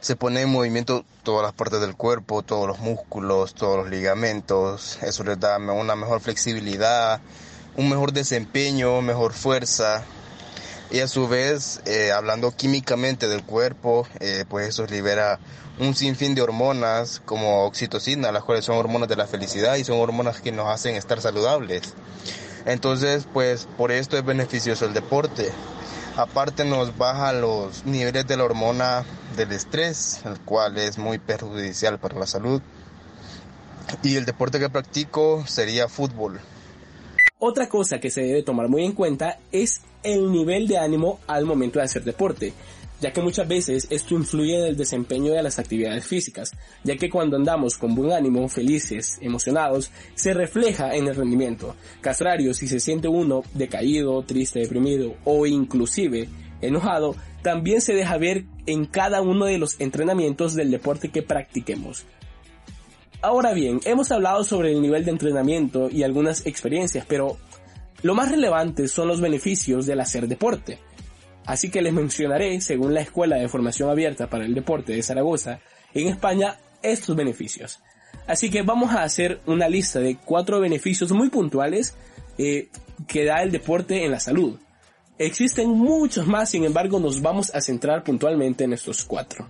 se 0.00 0.14
pone 0.14 0.42
en 0.42 0.50
movimiento 0.50 1.06
todas 1.22 1.42
las 1.42 1.54
partes 1.54 1.80
del 1.80 1.96
cuerpo, 1.96 2.42
todos 2.42 2.68
los 2.68 2.80
músculos, 2.80 3.54
todos 3.54 3.78
los 3.78 3.88
ligamentos. 3.88 4.98
Eso 5.00 5.24
les 5.24 5.40
da 5.40 5.56
una 5.56 5.96
mejor 5.96 6.20
flexibilidad, 6.20 7.22
un 7.78 7.88
mejor 7.88 8.12
desempeño, 8.12 9.00
mejor 9.00 9.32
fuerza. 9.32 10.04
Y 10.94 11.00
a 11.00 11.08
su 11.08 11.26
vez, 11.26 11.80
eh, 11.86 12.12
hablando 12.12 12.52
químicamente 12.52 13.26
del 13.26 13.42
cuerpo, 13.42 14.06
eh, 14.20 14.44
pues 14.48 14.68
eso 14.68 14.86
libera 14.86 15.40
un 15.80 15.96
sinfín 15.96 16.36
de 16.36 16.42
hormonas 16.42 17.20
como 17.24 17.64
oxitocina, 17.64 18.30
las 18.30 18.44
cuales 18.44 18.64
son 18.64 18.76
hormonas 18.76 19.08
de 19.08 19.16
la 19.16 19.26
felicidad 19.26 19.74
y 19.74 19.82
son 19.82 19.98
hormonas 19.98 20.40
que 20.40 20.52
nos 20.52 20.68
hacen 20.68 20.94
estar 20.94 21.20
saludables. 21.20 21.94
Entonces, 22.64 23.26
pues 23.32 23.66
por 23.76 23.90
esto 23.90 24.16
es 24.16 24.24
beneficioso 24.24 24.84
el 24.84 24.94
deporte. 24.94 25.50
Aparte 26.16 26.64
nos 26.64 26.96
baja 26.96 27.32
los 27.32 27.84
niveles 27.84 28.28
de 28.28 28.36
la 28.36 28.44
hormona 28.44 29.04
del 29.36 29.50
estrés, 29.50 30.20
el 30.24 30.38
cual 30.38 30.78
es 30.78 30.96
muy 30.96 31.18
perjudicial 31.18 31.98
para 31.98 32.20
la 32.20 32.28
salud. 32.28 32.62
Y 34.04 34.14
el 34.14 34.26
deporte 34.26 34.60
que 34.60 34.70
practico 34.70 35.44
sería 35.44 35.88
fútbol. 35.88 36.40
Otra 37.38 37.68
cosa 37.68 38.00
que 38.00 38.10
se 38.10 38.22
debe 38.22 38.42
tomar 38.42 38.68
muy 38.68 38.84
en 38.84 38.92
cuenta 38.92 39.38
es 39.52 39.80
el 40.02 40.30
nivel 40.30 40.66
de 40.66 40.78
ánimo 40.78 41.20
al 41.26 41.44
momento 41.44 41.78
de 41.78 41.84
hacer 41.84 42.04
deporte 42.04 42.52
ya 43.04 43.12
que 43.12 43.20
muchas 43.20 43.46
veces 43.46 43.86
esto 43.90 44.14
influye 44.14 44.58
en 44.58 44.64
el 44.64 44.76
desempeño 44.78 45.34
de 45.34 45.42
las 45.42 45.58
actividades 45.58 46.06
físicas, 46.06 46.52
ya 46.84 46.96
que 46.96 47.10
cuando 47.10 47.36
andamos 47.36 47.76
con 47.76 47.94
buen 47.94 48.12
ánimo, 48.12 48.48
felices, 48.48 49.18
emocionados, 49.20 49.90
se 50.14 50.32
refleja 50.32 50.94
en 50.94 51.08
el 51.08 51.14
rendimiento. 51.14 51.76
Castrario, 52.00 52.54
si 52.54 52.66
se 52.66 52.80
siente 52.80 53.06
uno 53.06 53.42
decaído, 53.52 54.22
triste, 54.22 54.60
deprimido 54.60 55.16
o 55.24 55.46
inclusive 55.46 56.30
enojado, 56.62 57.14
también 57.42 57.82
se 57.82 57.94
deja 57.94 58.16
ver 58.16 58.44
en 58.64 58.86
cada 58.86 59.20
uno 59.20 59.44
de 59.44 59.58
los 59.58 59.78
entrenamientos 59.80 60.54
del 60.54 60.70
deporte 60.70 61.10
que 61.10 61.22
practiquemos. 61.22 62.06
Ahora 63.24 63.54
bien, 63.54 63.80
hemos 63.86 64.12
hablado 64.12 64.44
sobre 64.44 64.72
el 64.72 64.82
nivel 64.82 65.06
de 65.06 65.10
entrenamiento 65.10 65.88
y 65.90 66.02
algunas 66.02 66.44
experiencias, 66.44 67.06
pero 67.08 67.38
lo 68.02 68.14
más 68.14 68.30
relevante 68.30 68.86
son 68.86 69.08
los 69.08 69.22
beneficios 69.22 69.86
del 69.86 70.00
hacer 70.00 70.28
deporte. 70.28 70.78
Así 71.46 71.70
que 71.70 71.80
les 71.80 71.94
mencionaré, 71.94 72.60
según 72.60 72.92
la 72.92 73.00
Escuela 73.00 73.36
de 73.36 73.48
Formación 73.48 73.88
Abierta 73.88 74.28
para 74.28 74.44
el 74.44 74.52
Deporte 74.52 74.92
de 74.92 75.02
Zaragoza, 75.02 75.60
en 75.94 76.08
España, 76.08 76.58
estos 76.82 77.16
beneficios. 77.16 77.80
Así 78.26 78.50
que 78.50 78.60
vamos 78.60 78.92
a 78.92 79.04
hacer 79.04 79.40
una 79.46 79.70
lista 79.70 80.00
de 80.00 80.18
cuatro 80.22 80.60
beneficios 80.60 81.10
muy 81.10 81.30
puntuales 81.30 81.96
eh, 82.36 82.68
que 83.08 83.24
da 83.24 83.42
el 83.42 83.50
deporte 83.50 84.04
en 84.04 84.10
la 84.10 84.20
salud. 84.20 84.58
Existen 85.16 85.70
muchos 85.70 86.26
más, 86.26 86.50
sin 86.50 86.64
embargo 86.64 87.00
nos 87.00 87.22
vamos 87.22 87.54
a 87.54 87.62
centrar 87.62 88.04
puntualmente 88.04 88.64
en 88.64 88.74
estos 88.74 89.02
cuatro. 89.02 89.48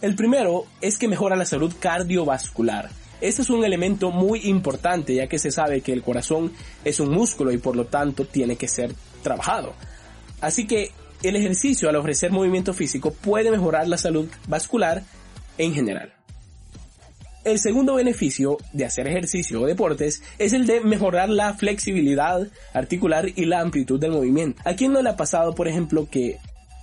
El 0.00 0.14
primero 0.14 0.64
es 0.80 0.96
que 0.96 1.08
mejora 1.08 1.34
la 1.34 1.44
salud 1.44 1.74
cardiovascular. 1.80 2.88
Este 3.20 3.42
es 3.42 3.50
un 3.50 3.64
elemento 3.64 4.12
muy 4.12 4.48
importante 4.48 5.12
ya 5.12 5.26
que 5.26 5.40
se 5.40 5.50
sabe 5.50 5.80
que 5.80 5.92
el 5.92 6.02
corazón 6.02 6.52
es 6.84 7.00
un 7.00 7.10
músculo 7.10 7.50
y 7.50 7.58
por 7.58 7.74
lo 7.74 7.86
tanto 7.86 8.24
tiene 8.24 8.54
que 8.54 8.68
ser 8.68 8.94
trabajado. 9.24 9.74
Así 10.40 10.68
que 10.68 10.92
el 11.24 11.34
ejercicio 11.34 11.88
al 11.88 11.96
ofrecer 11.96 12.30
movimiento 12.30 12.72
físico 12.72 13.12
puede 13.12 13.50
mejorar 13.50 13.88
la 13.88 13.98
salud 13.98 14.28
vascular 14.46 15.02
en 15.58 15.74
general. 15.74 16.12
El 17.42 17.58
segundo 17.58 17.94
beneficio 17.94 18.58
de 18.72 18.84
hacer 18.84 19.08
ejercicio 19.08 19.60
o 19.60 19.66
deportes 19.66 20.22
es 20.38 20.52
el 20.52 20.66
de 20.66 20.80
mejorar 20.80 21.28
la 21.28 21.54
flexibilidad 21.54 22.46
articular 22.72 23.26
y 23.34 23.46
la 23.46 23.60
amplitud 23.60 23.98
del 23.98 24.12
movimiento. 24.12 24.62
¿A 24.64 24.74
quién 24.74 24.92
no 24.92 25.02
le 25.02 25.10
ha 25.10 25.16
pasado, 25.16 25.54
por 25.54 25.66
ejemplo, 25.66 26.08
que 26.08 26.38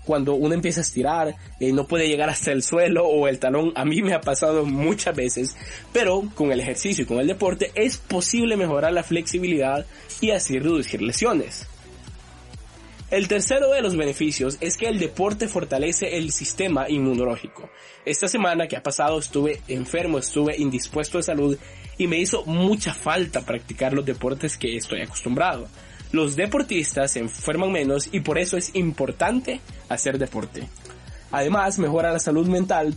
cuando 0.06 0.36
uno 0.36 0.54
empieza 0.54 0.80
a 0.80 0.84
estirar 0.84 1.36
eh, 1.60 1.74
no 1.74 1.88
puede 1.88 2.08
llegar 2.08 2.30
hasta 2.30 2.52
el 2.52 2.64
suelo 2.64 3.06
o 3.06 3.28
el 3.28 3.40
talón? 3.40 3.74
A 3.76 3.86
mí 3.86 4.02
me 4.02 4.14
ha 4.14 4.22
pasado 4.22 4.66
muchas 4.66 5.16
veces, 5.16 5.56
pero 5.92 6.24
con 6.36 6.52
el 6.52 6.60
ejercicio 6.60 7.04
y 7.04 7.08
con 7.08 7.20
el 7.20 7.28
deporte 7.28 7.72
es 7.76 7.98
posible 7.98 8.58
mejorar 8.58 8.94
la 8.94 9.04
flexibilidad 9.04 9.86
y 10.22 10.32
así 10.32 10.60
reducir 10.60 11.02
lesiones. 11.02 11.68
El 13.12 13.28
tercero 13.28 13.70
de 13.70 13.82
los 13.84 13.96
beneficios 13.96 14.58
es 14.62 14.78
que 14.78 14.88
el 14.88 14.98
deporte 14.98 15.48
fortalece 15.48 16.18
el 16.18 16.32
sistema 16.32 16.90
inmunológico. 16.90 17.70
Esta 18.04 18.28
semana 18.28 18.68
que 18.68 18.76
ha 18.76 18.84
pasado 18.84 19.20
estuve 19.20 19.62
enfermo, 19.68 20.18
estuve 20.18 20.58
indispuesto 20.58 21.20
de 21.20 21.24
salud 21.24 21.58
y 22.00 22.08
me 22.08 22.18
hizo 22.18 22.44
mucha 22.46 22.94
falta 22.94 23.46
practicar 23.46 23.94
los 23.94 24.06
deportes 24.06 24.58
que 24.58 24.76
estoy 24.76 25.02
acostumbrado. 25.02 25.68
Los 26.16 26.38
deportistas 26.38 27.12
se 27.12 27.20
enferman 27.20 27.74
menos 27.74 28.08
y 28.10 28.22
por 28.22 28.38
eso 28.38 28.56
es 28.56 28.74
importante 28.74 29.60
hacer 29.90 30.18
deporte. 30.18 30.66
Además, 31.30 31.78
mejora 31.78 32.14
la 32.14 32.20
salud 32.20 32.48
mental 32.48 32.96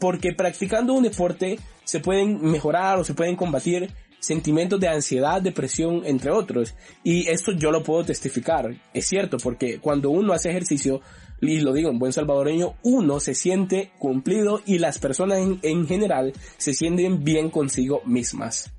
porque 0.00 0.32
practicando 0.32 0.94
un 0.94 1.04
deporte 1.04 1.60
se 1.84 2.00
pueden 2.00 2.42
mejorar 2.42 2.98
o 2.98 3.04
se 3.04 3.14
pueden 3.14 3.36
combatir 3.36 3.92
sentimientos 4.18 4.80
de 4.80 4.88
ansiedad, 4.88 5.40
depresión, 5.40 6.02
entre 6.04 6.32
otros. 6.32 6.74
Y 7.04 7.28
esto 7.28 7.52
yo 7.52 7.70
lo 7.70 7.84
puedo 7.84 8.02
testificar. 8.02 8.74
Es 8.92 9.06
cierto, 9.06 9.36
porque 9.38 9.78
cuando 9.78 10.10
uno 10.10 10.32
hace 10.32 10.50
ejercicio, 10.50 11.02
y 11.40 11.60
lo 11.60 11.72
digo 11.72 11.88
en 11.88 12.00
buen 12.00 12.12
salvadoreño, 12.12 12.74
uno 12.82 13.20
se 13.20 13.36
siente 13.36 13.92
cumplido 14.00 14.60
y 14.66 14.78
las 14.78 14.98
personas 14.98 15.38
en, 15.38 15.60
en 15.62 15.86
general 15.86 16.32
se 16.56 16.74
sienten 16.74 17.22
bien 17.22 17.48
consigo 17.48 18.02
mismas. 18.04 18.72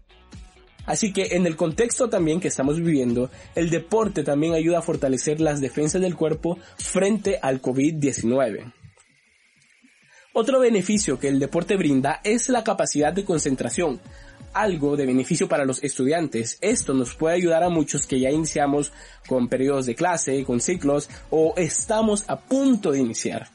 Así 0.85 1.13
que 1.13 1.35
en 1.35 1.45
el 1.45 1.55
contexto 1.55 2.09
también 2.09 2.39
que 2.39 2.47
estamos 2.47 2.77
viviendo, 2.77 3.29
el 3.55 3.69
deporte 3.69 4.23
también 4.23 4.53
ayuda 4.53 4.79
a 4.79 4.83
fortalecer 4.83 5.39
las 5.39 5.61
defensas 5.61 6.01
del 6.01 6.15
cuerpo 6.15 6.57
frente 6.77 7.39
al 7.41 7.61
COVID-19. 7.61 8.73
Otro 10.33 10.59
beneficio 10.59 11.19
que 11.19 11.27
el 11.27 11.39
deporte 11.39 11.75
brinda 11.75 12.21
es 12.23 12.47
la 12.47 12.63
capacidad 12.63 13.11
de 13.11 13.25
concentración, 13.25 13.99
algo 14.53 14.95
de 14.95 15.05
beneficio 15.05 15.47
para 15.47 15.65
los 15.65 15.83
estudiantes. 15.83 16.57
Esto 16.61 16.93
nos 16.93 17.15
puede 17.15 17.35
ayudar 17.35 17.63
a 17.63 17.69
muchos 17.69 18.07
que 18.07 18.19
ya 18.19 18.31
iniciamos 18.31 18.91
con 19.27 19.49
periodos 19.49 19.85
de 19.85 19.95
clase, 19.95 20.43
con 20.45 20.61
ciclos 20.61 21.09
o 21.29 21.53
estamos 21.57 22.23
a 22.27 22.39
punto 22.39 22.91
de 22.91 22.99
iniciar. 22.99 23.49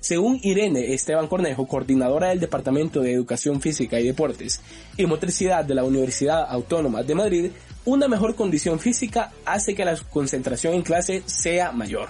Según 0.00 0.40
Irene 0.42 0.94
Esteban 0.94 1.26
Cornejo, 1.26 1.68
coordinadora 1.68 2.28
del 2.28 2.40
Departamento 2.40 3.00
de 3.00 3.12
Educación 3.12 3.60
Física 3.60 4.00
y 4.00 4.06
Deportes 4.06 4.62
y 4.96 5.04
Motricidad 5.04 5.62
de 5.64 5.74
la 5.74 5.84
Universidad 5.84 6.46
Autónoma 6.48 7.02
de 7.02 7.14
Madrid, 7.14 7.50
una 7.84 8.08
mejor 8.08 8.34
condición 8.34 8.78
física 8.78 9.32
hace 9.44 9.74
que 9.74 9.84
la 9.84 9.96
concentración 10.10 10.74
en 10.74 10.82
clase 10.82 11.22
sea 11.26 11.72
mayor. 11.72 12.08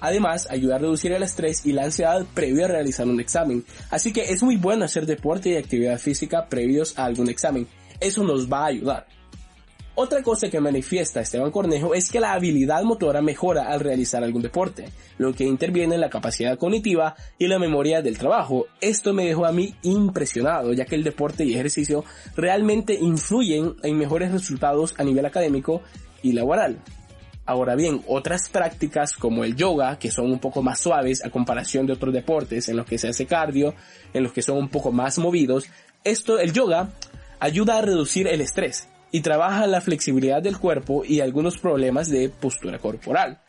Además, 0.00 0.46
ayuda 0.48 0.76
a 0.76 0.78
reducir 0.78 1.10
el 1.10 1.24
estrés 1.24 1.66
y 1.66 1.72
la 1.72 1.84
ansiedad 1.84 2.24
previo 2.34 2.66
a 2.66 2.68
realizar 2.68 3.08
un 3.08 3.18
examen. 3.18 3.64
Así 3.90 4.12
que 4.12 4.30
es 4.30 4.42
muy 4.42 4.56
bueno 4.56 4.84
hacer 4.84 5.06
deporte 5.06 5.50
y 5.50 5.56
actividad 5.56 5.98
física 5.98 6.46
previos 6.48 6.96
a 6.96 7.04
algún 7.04 7.28
examen. 7.28 7.66
Eso 7.98 8.22
nos 8.22 8.50
va 8.50 8.64
a 8.64 8.66
ayudar. 8.66 9.15
Otra 9.98 10.22
cosa 10.22 10.50
que 10.50 10.60
manifiesta 10.60 11.22
Esteban 11.22 11.50
Cornejo 11.50 11.94
es 11.94 12.10
que 12.10 12.20
la 12.20 12.34
habilidad 12.34 12.82
motora 12.82 13.22
mejora 13.22 13.72
al 13.72 13.80
realizar 13.80 14.22
algún 14.22 14.42
deporte, 14.42 14.90
lo 15.16 15.32
que 15.32 15.44
interviene 15.44 15.94
en 15.94 16.02
la 16.02 16.10
capacidad 16.10 16.58
cognitiva 16.58 17.16
y 17.38 17.46
la 17.46 17.58
memoria 17.58 18.02
del 18.02 18.18
trabajo. 18.18 18.66
Esto 18.82 19.14
me 19.14 19.24
dejó 19.24 19.46
a 19.46 19.52
mí 19.52 19.74
impresionado, 19.80 20.74
ya 20.74 20.84
que 20.84 20.96
el 20.96 21.02
deporte 21.02 21.46
y 21.46 21.54
ejercicio 21.54 22.04
realmente 22.36 22.92
influyen 22.92 23.74
en 23.82 23.96
mejores 23.96 24.32
resultados 24.32 24.94
a 24.98 25.02
nivel 25.02 25.24
académico 25.24 25.80
y 26.22 26.34
laboral. 26.34 26.78
Ahora 27.46 27.74
bien, 27.74 28.02
otras 28.06 28.50
prácticas 28.50 29.14
como 29.14 29.44
el 29.44 29.56
yoga, 29.56 29.98
que 29.98 30.10
son 30.10 30.30
un 30.30 30.40
poco 30.40 30.62
más 30.62 30.78
suaves 30.78 31.24
a 31.24 31.30
comparación 31.30 31.86
de 31.86 31.94
otros 31.94 32.12
deportes 32.12 32.68
en 32.68 32.76
los 32.76 32.84
que 32.84 32.98
se 32.98 33.08
hace 33.08 33.24
cardio, 33.24 33.74
en 34.12 34.24
los 34.24 34.34
que 34.34 34.42
son 34.42 34.58
un 34.58 34.68
poco 34.68 34.92
más 34.92 35.16
movidos, 35.16 35.70
esto, 36.04 36.38
el 36.38 36.52
yoga, 36.52 36.90
ayuda 37.40 37.78
a 37.78 37.80
reducir 37.80 38.28
el 38.28 38.42
estrés 38.42 38.88
y 39.16 39.22
trabaja 39.22 39.66
la 39.66 39.80
flexibilidad 39.80 40.42
del 40.42 40.58
cuerpo 40.58 41.02
y 41.02 41.20
algunos 41.20 41.56
problemas 41.56 42.10
de 42.10 42.28
postura 42.28 42.78
corporal. 42.78 43.40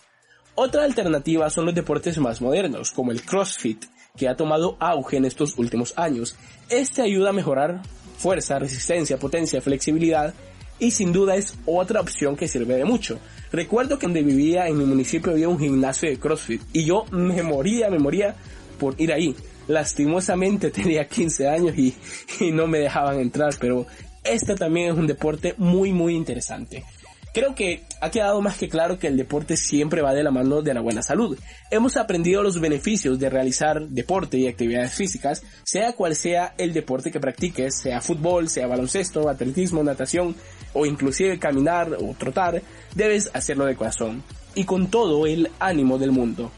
Otra 0.56 0.86
alternativa 0.86 1.50
son 1.50 1.66
los 1.66 1.76
deportes 1.76 2.18
más 2.20 2.40
modernos, 2.40 2.92
como 2.92 3.12
el 3.12 3.22
CrossFit, 3.22 3.84
que 4.16 4.30
ha 4.30 4.38
tomado 4.38 4.78
auge 4.80 5.18
en 5.18 5.26
estos 5.26 5.58
últimos 5.58 5.94
años. 5.98 6.38
Este 6.70 7.02
ayuda 7.02 7.32
a 7.32 7.34
mejorar 7.34 7.82
fuerza, 8.18 8.60
resistencia, 8.60 9.20
potencia, 9.20 9.60
flexibilidad 9.60 10.34
y 10.80 10.92
sin 10.92 11.12
duda 11.12 11.36
es 11.36 11.56
otra 11.66 12.00
opción 12.00 12.38
que 12.38 12.48
sirve 12.48 12.76
de 12.76 12.86
mucho. 12.86 13.20
Recuerdo 13.52 14.00
que 14.00 14.08
donde 14.08 14.24
vivía 14.24 14.70
en 14.70 14.78
mi 14.78 14.86
municipio 14.86 15.34
había 15.34 15.50
un 15.50 15.60
gimnasio 15.60 16.10
de 16.10 16.18
CrossFit 16.18 16.62
y 16.72 16.86
yo 16.86 17.04
me 17.12 17.44
moría, 17.44 17.90
me 17.90 18.00
moría 18.00 18.38
por 18.80 18.96
ir 19.02 19.12
ahí. 19.12 19.36
Lastimosamente 19.68 20.72
tenía 20.72 21.10
15 21.10 21.50
años 21.50 21.78
y, 21.78 21.94
y 22.40 22.54
no 22.54 22.68
me 22.68 22.80
dejaban 22.80 23.20
entrar, 23.20 23.54
pero 23.60 23.86
este 24.29 24.55
también 24.55 24.91
es 24.91 24.98
un 24.98 25.07
deporte 25.07 25.55
muy 25.57 25.91
muy 25.91 26.15
interesante. 26.15 26.84
Creo 27.34 27.53
que 27.53 27.84
ha 28.01 28.10
quedado 28.10 28.41
más 28.41 28.57
que 28.57 28.67
claro 28.67 28.98
que 28.98 29.05
el 29.05 29.15
deporte 29.15 29.57
siempre 29.57 30.01
va 30.01 30.13
de 30.15 30.24
la 30.24 30.31
mano 30.31 30.63
de 30.63 30.74
la 30.74 30.81
buena 30.81 31.03
salud. 31.03 31.38
Hemos 31.69 31.96
aprendido 31.96 32.41
los 32.41 32.60
beneficios 32.60 33.19
de 33.19 33.29
realizar 33.29 33.79
deporte 33.89 34.39
y 34.39 34.48
actividades 34.48 34.96
físicas, 34.96 35.43
sea 35.63 35.93
cual 35.93 36.15
sea 36.15 36.55
el 36.57 36.74
deporte 36.74 37.12
que 37.12 37.19
practiques, 37.19 37.77
sea 37.77 38.01
fútbol, 38.01 38.50
sea 38.50 38.65
baloncesto, 38.65 39.29
atletismo, 39.29 39.84
natación 39.84 40.36
o 40.74 40.88
inclusive 40.88 41.38
caminar 41.38 41.93
o 41.93 42.15
trotar, 42.17 42.62
debes 42.96 43.29
hacerlo 43.34 43.65
de 43.65 43.75
corazón 43.75 44.24
y 44.55 44.63
con 44.63 44.88
todo 44.89 45.27
el 45.27 45.51
ánimo 45.60 46.00
del 46.00 46.12
mundo. 46.12 46.51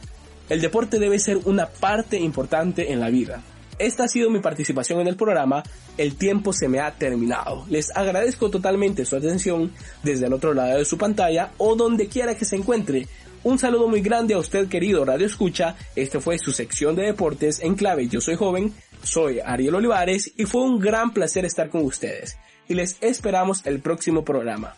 El 0.47 0.61
deporte 0.61 0.97
debe 0.97 1.19
ser 1.19 1.37
una 1.43 1.67
parte 1.67 2.17
importante 2.17 2.93
en 2.93 3.01
la 3.01 3.09
vida. 3.09 3.43
Esta 3.79 4.03
ha 4.03 4.07
sido 4.07 4.29
mi 4.29 4.39
participación 4.39 4.99
en 4.99 5.07
el 5.07 5.15
programa. 5.15 5.63
El 5.97 6.15
tiempo 6.15 6.51
se 6.53 6.67
me 6.67 6.79
ha 6.79 6.91
terminado. 6.91 7.65
Les 7.69 7.95
agradezco 7.95 8.49
totalmente 8.49 9.05
su 9.05 9.15
atención 9.15 9.71
desde 10.03 10.27
el 10.27 10.33
otro 10.33 10.53
lado 10.53 10.77
de 10.77 10.85
su 10.85 10.97
pantalla 10.97 11.51
o 11.57 11.75
donde 11.75 12.07
quiera 12.07 12.35
que 12.35 12.45
se 12.45 12.57
encuentre. 12.57 13.07
Un 13.43 13.57
saludo 13.57 13.87
muy 13.87 14.01
grande 14.01 14.33
a 14.33 14.37
usted 14.37 14.67
querido 14.67 15.05
Radio 15.05 15.25
Escucha. 15.25 15.75
Este 15.95 16.19
fue 16.19 16.37
su 16.37 16.51
sección 16.51 16.95
de 16.95 17.05
deportes 17.05 17.61
en 17.61 17.75
clave 17.75 18.07
Yo 18.07 18.19
Soy 18.19 18.35
Joven. 18.35 18.73
Soy 19.01 19.39
Ariel 19.39 19.75
Olivares 19.75 20.33
y 20.35 20.45
fue 20.45 20.61
un 20.61 20.77
gran 20.77 21.13
placer 21.13 21.45
estar 21.45 21.69
con 21.69 21.85
ustedes. 21.85 22.37
Y 22.67 22.73
les 22.73 22.97
esperamos 22.99 23.65
el 23.65 23.79
próximo 23.79 24.25
programa. 24.25 24.75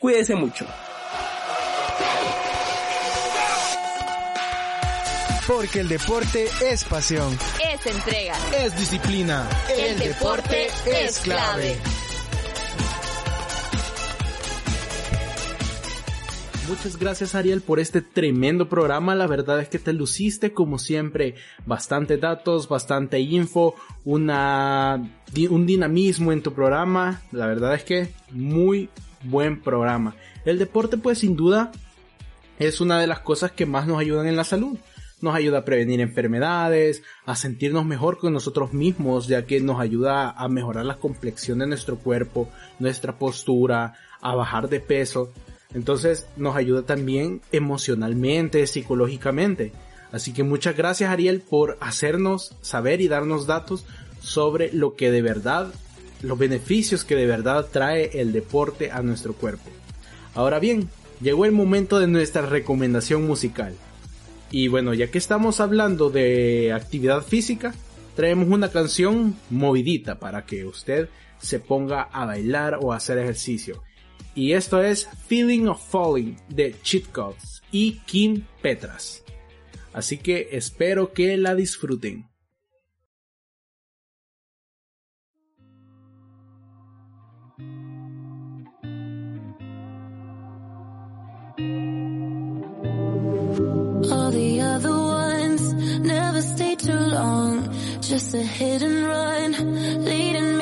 Cuídense 0.00 0.34
mucho. 0.34 0.66
Porque 5.52 5.80
el 5.80 5.88
deporte 5.88 6.46
es 6.64 6.84
pasión. 6.84 7.36
Es 7.72 7.84
entrega. 7.84 8.34
Es 8.56 8.78
disciplina. 8.78 9.48
El, 9.76 9.98
deporte, 9.98 10.68
es 10.86 11.18
clave. 11.18 11.76
Muchas 16.68 16.96
gracias 16.96 17.34
Ariel 17.34 17.62
por 17.62 17.80
este 17.80 18.00
tremendo 18.00 18.68
programa. 18.68 19.16
La 19.16 19.26
verdad 19.26 19.58
es 19.58 19.68
que 19.68 19.80
te 19.80 19.92
luciste 19.92 20.52
como 20.52 20.78
siempre. 20.78 21.34
Bastante 21.66 22.16
datos, 22.16 22.68
bastante 22.68 23.18
info, 23.18 23.74
una, 24.04 25.02
un 25.50 25.66
dinamismo 25.66 26.30
en 26.30 26.42
tu 26.42 26.54
programa. 26.54 27.22
La 27.32 27.48
verdad 27.48 27.74
es 27.74 27.82
que 27.82 28.14
muy 28.30 28.88
buen 29.24 29.60
programa. 29.60 30.14
El 30.44 30.60
deporte 30.60 30.96
pues 30.96 31.18
sin 31.18 31.34
duda 31.34 31.72
es 32.60 32.80
una 32.80 33.00
de 33.00 33.08
las 33.08 33.18
cosas 33.18 33.50
que 33.50 33.66
más 33.66 33.88
nos 33.88 33.98
ayudan 33.98 34.28
en 34.28 34.36
la 34.36 34.44
salud 34.44 34.78
nos 35.20 35.34
ayuda 35.34 35.58
a 35.58 35.64
prevenir 35.64 36.00
enfermedades, 36.00 37.02
a 37.26 37.36
sentirnos 37.36 37.84
mejor 37.84 38.18
con 38.18 38.32
nosotros 38.32 38.72
mismos, 38.72 39.26
ya 39.26 39.46
que 39.46 39.60
nos 39.60 39.80
ayuda 39.80 40.30
a 40.30 40.48
mejorar 40.48 40.84
la 40.84 40.96
complexión 40.96 41.58
de 41.58 41.66
nuestro 41.66 41.98
cuerpo, 41.98 42.48
nuestra 42.78 43.18
postura, 43.18 43.94
a 44.20 44.34
bajar 44.34 44.68
de 44.68 44.80
peso. 44.80 45.32
Entonces 45.74 46.26
nos 46.36 46.56
ayuda 46.56 46.82
también 46.82 47.40
emocionalmente, 47.52 48.66
psicológicamente. 48.66 49.72
Así 50.12 50.32
que 50.32 50.42
muchas 50.42 50.76
gracias 50.76 51.10
Ariel 51.10 51.40
por 51.40 51.78
hacernos 51.80 52.56
saber 52.60 53.00
y 53.00 53.08
darnos 53.08 53.46
datos 53.46 53.84
sobre 54.20 54.72
lo 54.72 54.96
que 54.96 55.10
de 55.10 55.22
verdad, 55.22 55.72
los 56.22 56.38
beneficios 56.38 57.04
que 57.04 57.16
de 57.16 57.26
verdad 57.26 57.66
trae 57.70 58.20
el 58.20 58.32
deporte 58.32 58.90
a 58.90 59.02
nuestro 59.02 59.34
cuerpo. 59.34 59.70
Ahora 60.34 60.58
bien, 60.58 60.88
llegó 61.20 61.44
el 61.44 61.52
momento 61.52 61.98
de 61.98 62.06
nuestra 62.06 62.42
recomendación 62.42 63.26
musical. 63.26 63.74
Y 64.50 64.68
bueno, 64.68 64.94
ya 64.94 65.10
que 65.10 65.18
estamos 65.18 65.60
hablando 65.60 66.10
de 66.10 66.72
actividad 66.72 67.22
física, 67.22 67.74
traemos 68.16 68.48
una 68.48 68.70
canción 68.70 69.36
movidita 69.48 70.18
para 70.18 70.44
que 70.44 70.64
usted 70.64 71.08
se 71.40 71.60
ponga 71.60 72.02
a 72.02 72.26
bailar 72.26 72.78
o 72.80 72.92
a 72.92 72.96
hacer 72.96 73.18
ejercicio. 73.18 73.82
Y 74.34 74.52
esto 74.52 74.82
es 74.82 75.08
Feeling 75.26 75.66
of 75.66 75.82
Falling 75.90 76.36
de 76.48 76.74
Cheat 76.82 77.06
y 77.72 78.00
Kim 78.06 78.44
Petras. 78.62 79.24
Así 79.92 80.18
que 80.18 80.50
espero 80.52 81.12
que 81.12 81.36
la 81.36 81.54
disfruten. 81.54 82.29
All 94.10 94.30
the 94.32 94.60
other 94.60 94.90
ones 94.90 95.72
never 96.00 96.42
stay 96.42 96.74
too 96.74 96.92
long. 96.92 97.72
Just 98.00 98.34
a 98.34 98.42
hit 98.42 98.82
and 98.82 99.06
run, 99.06 100.04
leading 100.04 100.59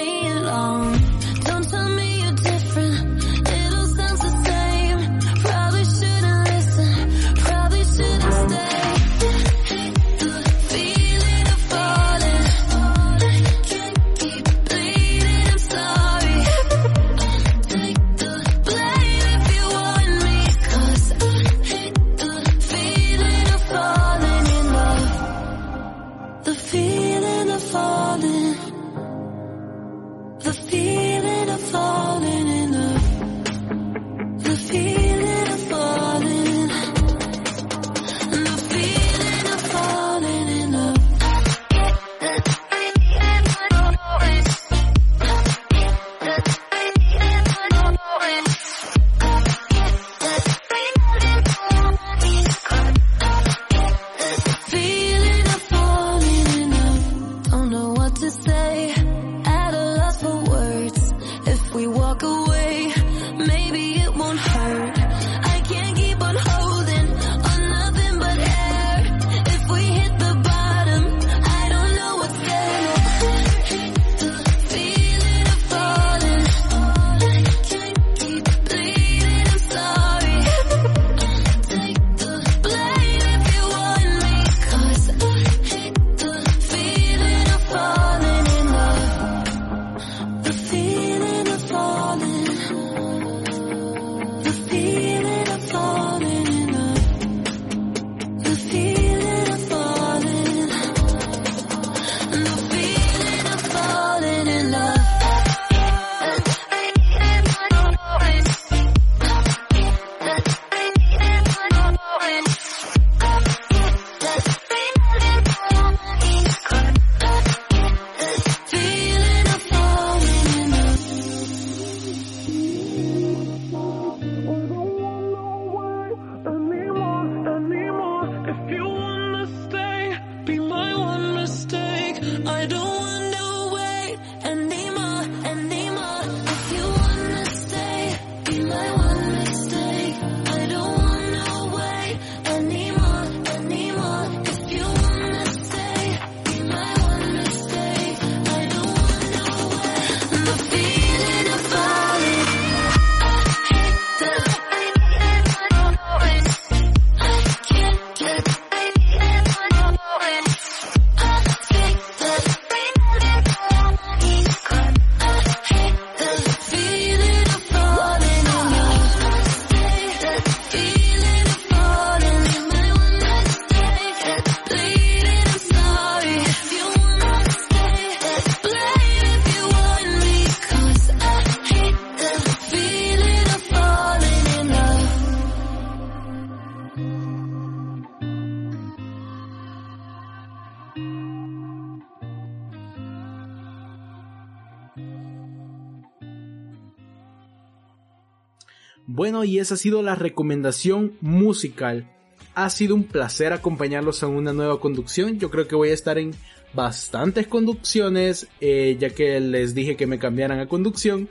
Bueno, 199.11 199.43
y 199.43 199.59
esa 199.59 199.73
ha 199.73 199.79
sido 199.79 200.03
la 200.03 200.15
recomendación 200.15 201.15
musical. 201.23 202.07
Ha 202.55 202.69
sido 202.69 202.95
un 202.95 203.05
placer 203.05 203.55
acompañarlos 203.55 204.23
en 204.23 204.29
una 204.29 204.53
nueva 204.53 204.81
conducción. 204.81 205.39
Yo 205.39 205.51
creo 205.51 205.67
que 205.67 205.75
voy 205.75 205.89
a 205.89 205.95
estar 205.95 206.19
en 206.19 206.33
bastantes 206.75 207.47
conducciones, 207.47 208.49
eh, 208.61 208.99
ya 209.01 209.09
que 209.09 209.41
les 209.41 209.75
dije 209.75 209.97
que 209.97 210.07
me 210.07 210.19
cambiaran 210.19 210.61
a 210.61 210.69
conducción. 210.69 211.31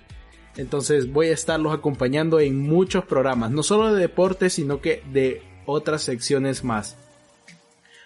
Entonces 0.55 1.13
voy 1.13 1.27
a 1.27 1.33
estarlos 1.33 1.71
acompañando 1.71 2.39
en 2.39 2.59
muchos 2.59 3.05
programas, 3.05 3.51
no 3.51 3.61
solo 3.61 3.93
de 3.93 4.01
deportes, 4.01 4.53
sino 4.53 4.81
que 4.81 5.03
de 5.13 5.43
otras 5.67 6.01
secciones 6.01 6.63
más. 6.63 6.97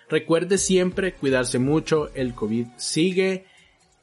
Recuerde 0.10 0.58
siempre 0.58 1.14
cuidarse 1.14 1.60
mucho, 1.60 2.12
el 2.14 2.36
COVID 2.36 2.68
sigue 2.76 3.46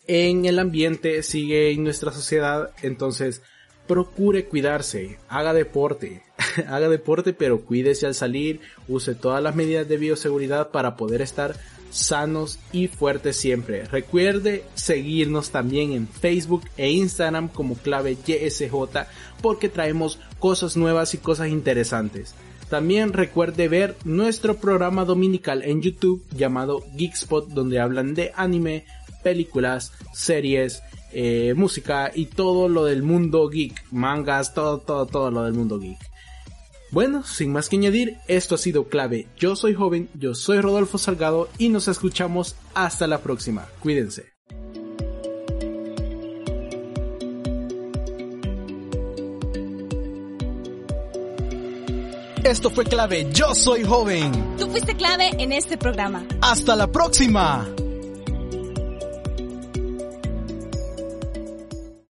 en 0.06 0.46
el 0.46 0.60
ambiente, 0.60 1.22
sigue 1.22 1.72
en 1.72 1.84
nuestra 1.84 2.10
sociedad, 2.10 2.70
entonces 2.80 3.42
procure 3.88 4.44
cuidarse, 4.44 5.18
haga 5.28 5.52
deporte, 5.52 6.22
haga 6.68 6.88
deporte 6.88 7.32
pero 7.32 7.62
cuídese 7.62 8.06
al 8.06 8.14
salir, 8.14 8.60
use 8.86 9.16
todas 9.16 9.42
las 9.42 9.56
medidas 9.56 9.88
de 9.88 9.96
bioseguridad 9.96 10.70
para 10.70 10.96
poder 10.96 11.22
estar 11.22 11.56
sanos 11.90 12.58
y 12.70 12.88
fuertes 12.88 13.36
siempre. 13.36 13.84
Recuerde 13.84 14.64
seguirnos 14.74 15.50
también 15.50 15.92
en 15.92 16.06
Facebook 16.06 16.64
e 16.76 16.90
Instagram 16.90 17.48
como 17.48 17.74
clave 17.76 18.16
YSJ 18.24 18.72
porque 19.42 19.68
traemos 19.68 20.18
cosas 20.38 20.76
nuevas 20.76 21.14
y 21.14 21.18
cosas 21.18 21.48
interesantes. 21.48 22.34
También 22.68 23.14
recuerde 23.14 23.68
ver 23.68 23.96
nuestro 24.04 24.58
programa 24.58 25.06
dominical 25.06 25.62
en 25.62 25.80
YouTube 25.80 26.22
llamado 26.36 26.84
Geekspot 26.96 27.48
donde 27.48 27.80
hablan 27.80 28.14
de 28.14 28.32
anime, 28.36 28.84
películas, 29.22 29.92
series, 30.12 30.82
eh, 31.12 31.54
música 31.56 32.10
y 32.14 32.26
todo 32.26 32.68
lo 32.68 32.84
del 32.84 33.02
mundo 33.02 33.48
geek, 33.48 33.84
mangas, 33.90 34.54
todo, 34.54 34.78
todo, 34.78 35.06
todo 35.06 35.30
lo 35.30 35.44
del 35.44 35.54
mundo 35.54 35.78
geek. 35.78 35.98
Bueno, 36.90 37.22
sin 37.22 37.52
más 37.52 37.68
que 37.68 37.76
añadir, 37.76 38.16
esto 38.28 38.54
ha 38.54 38.58
sido 38.58 38.88
clave. 38.88 39.28
Yo 39.36 39.56
soy 39.56 39.74
joven, 39.74 40.08
yo 40.14 40.34
soy 40.34 40.60
Rodolfo 40.60 40.96
Salgado 40.96 41.48
y 41.58 41.68
nos 41.68 41.86
escuchamos 41.86 42.56
hasta 42.74 43.06
la 43.06 43.18
próxima. 43.18 43.68
Cuídense. 43.80 44.38
Esto 52.48 52.70
fue 52.70 52.86
clave. 52.86 53.28
Yo 53.32 53.54
soy 53.54 53.84
joven. 53.84 54.32
Tú 54.56 54.70
fuiste 54.70 54.96
clave 54.96 55.30
en 55.38 55.52
este 55.52 55.76
programa. 55.76 56.24
Hasta 56.40 56.74
la 56.76 56.90
próxima. 56.90 57.68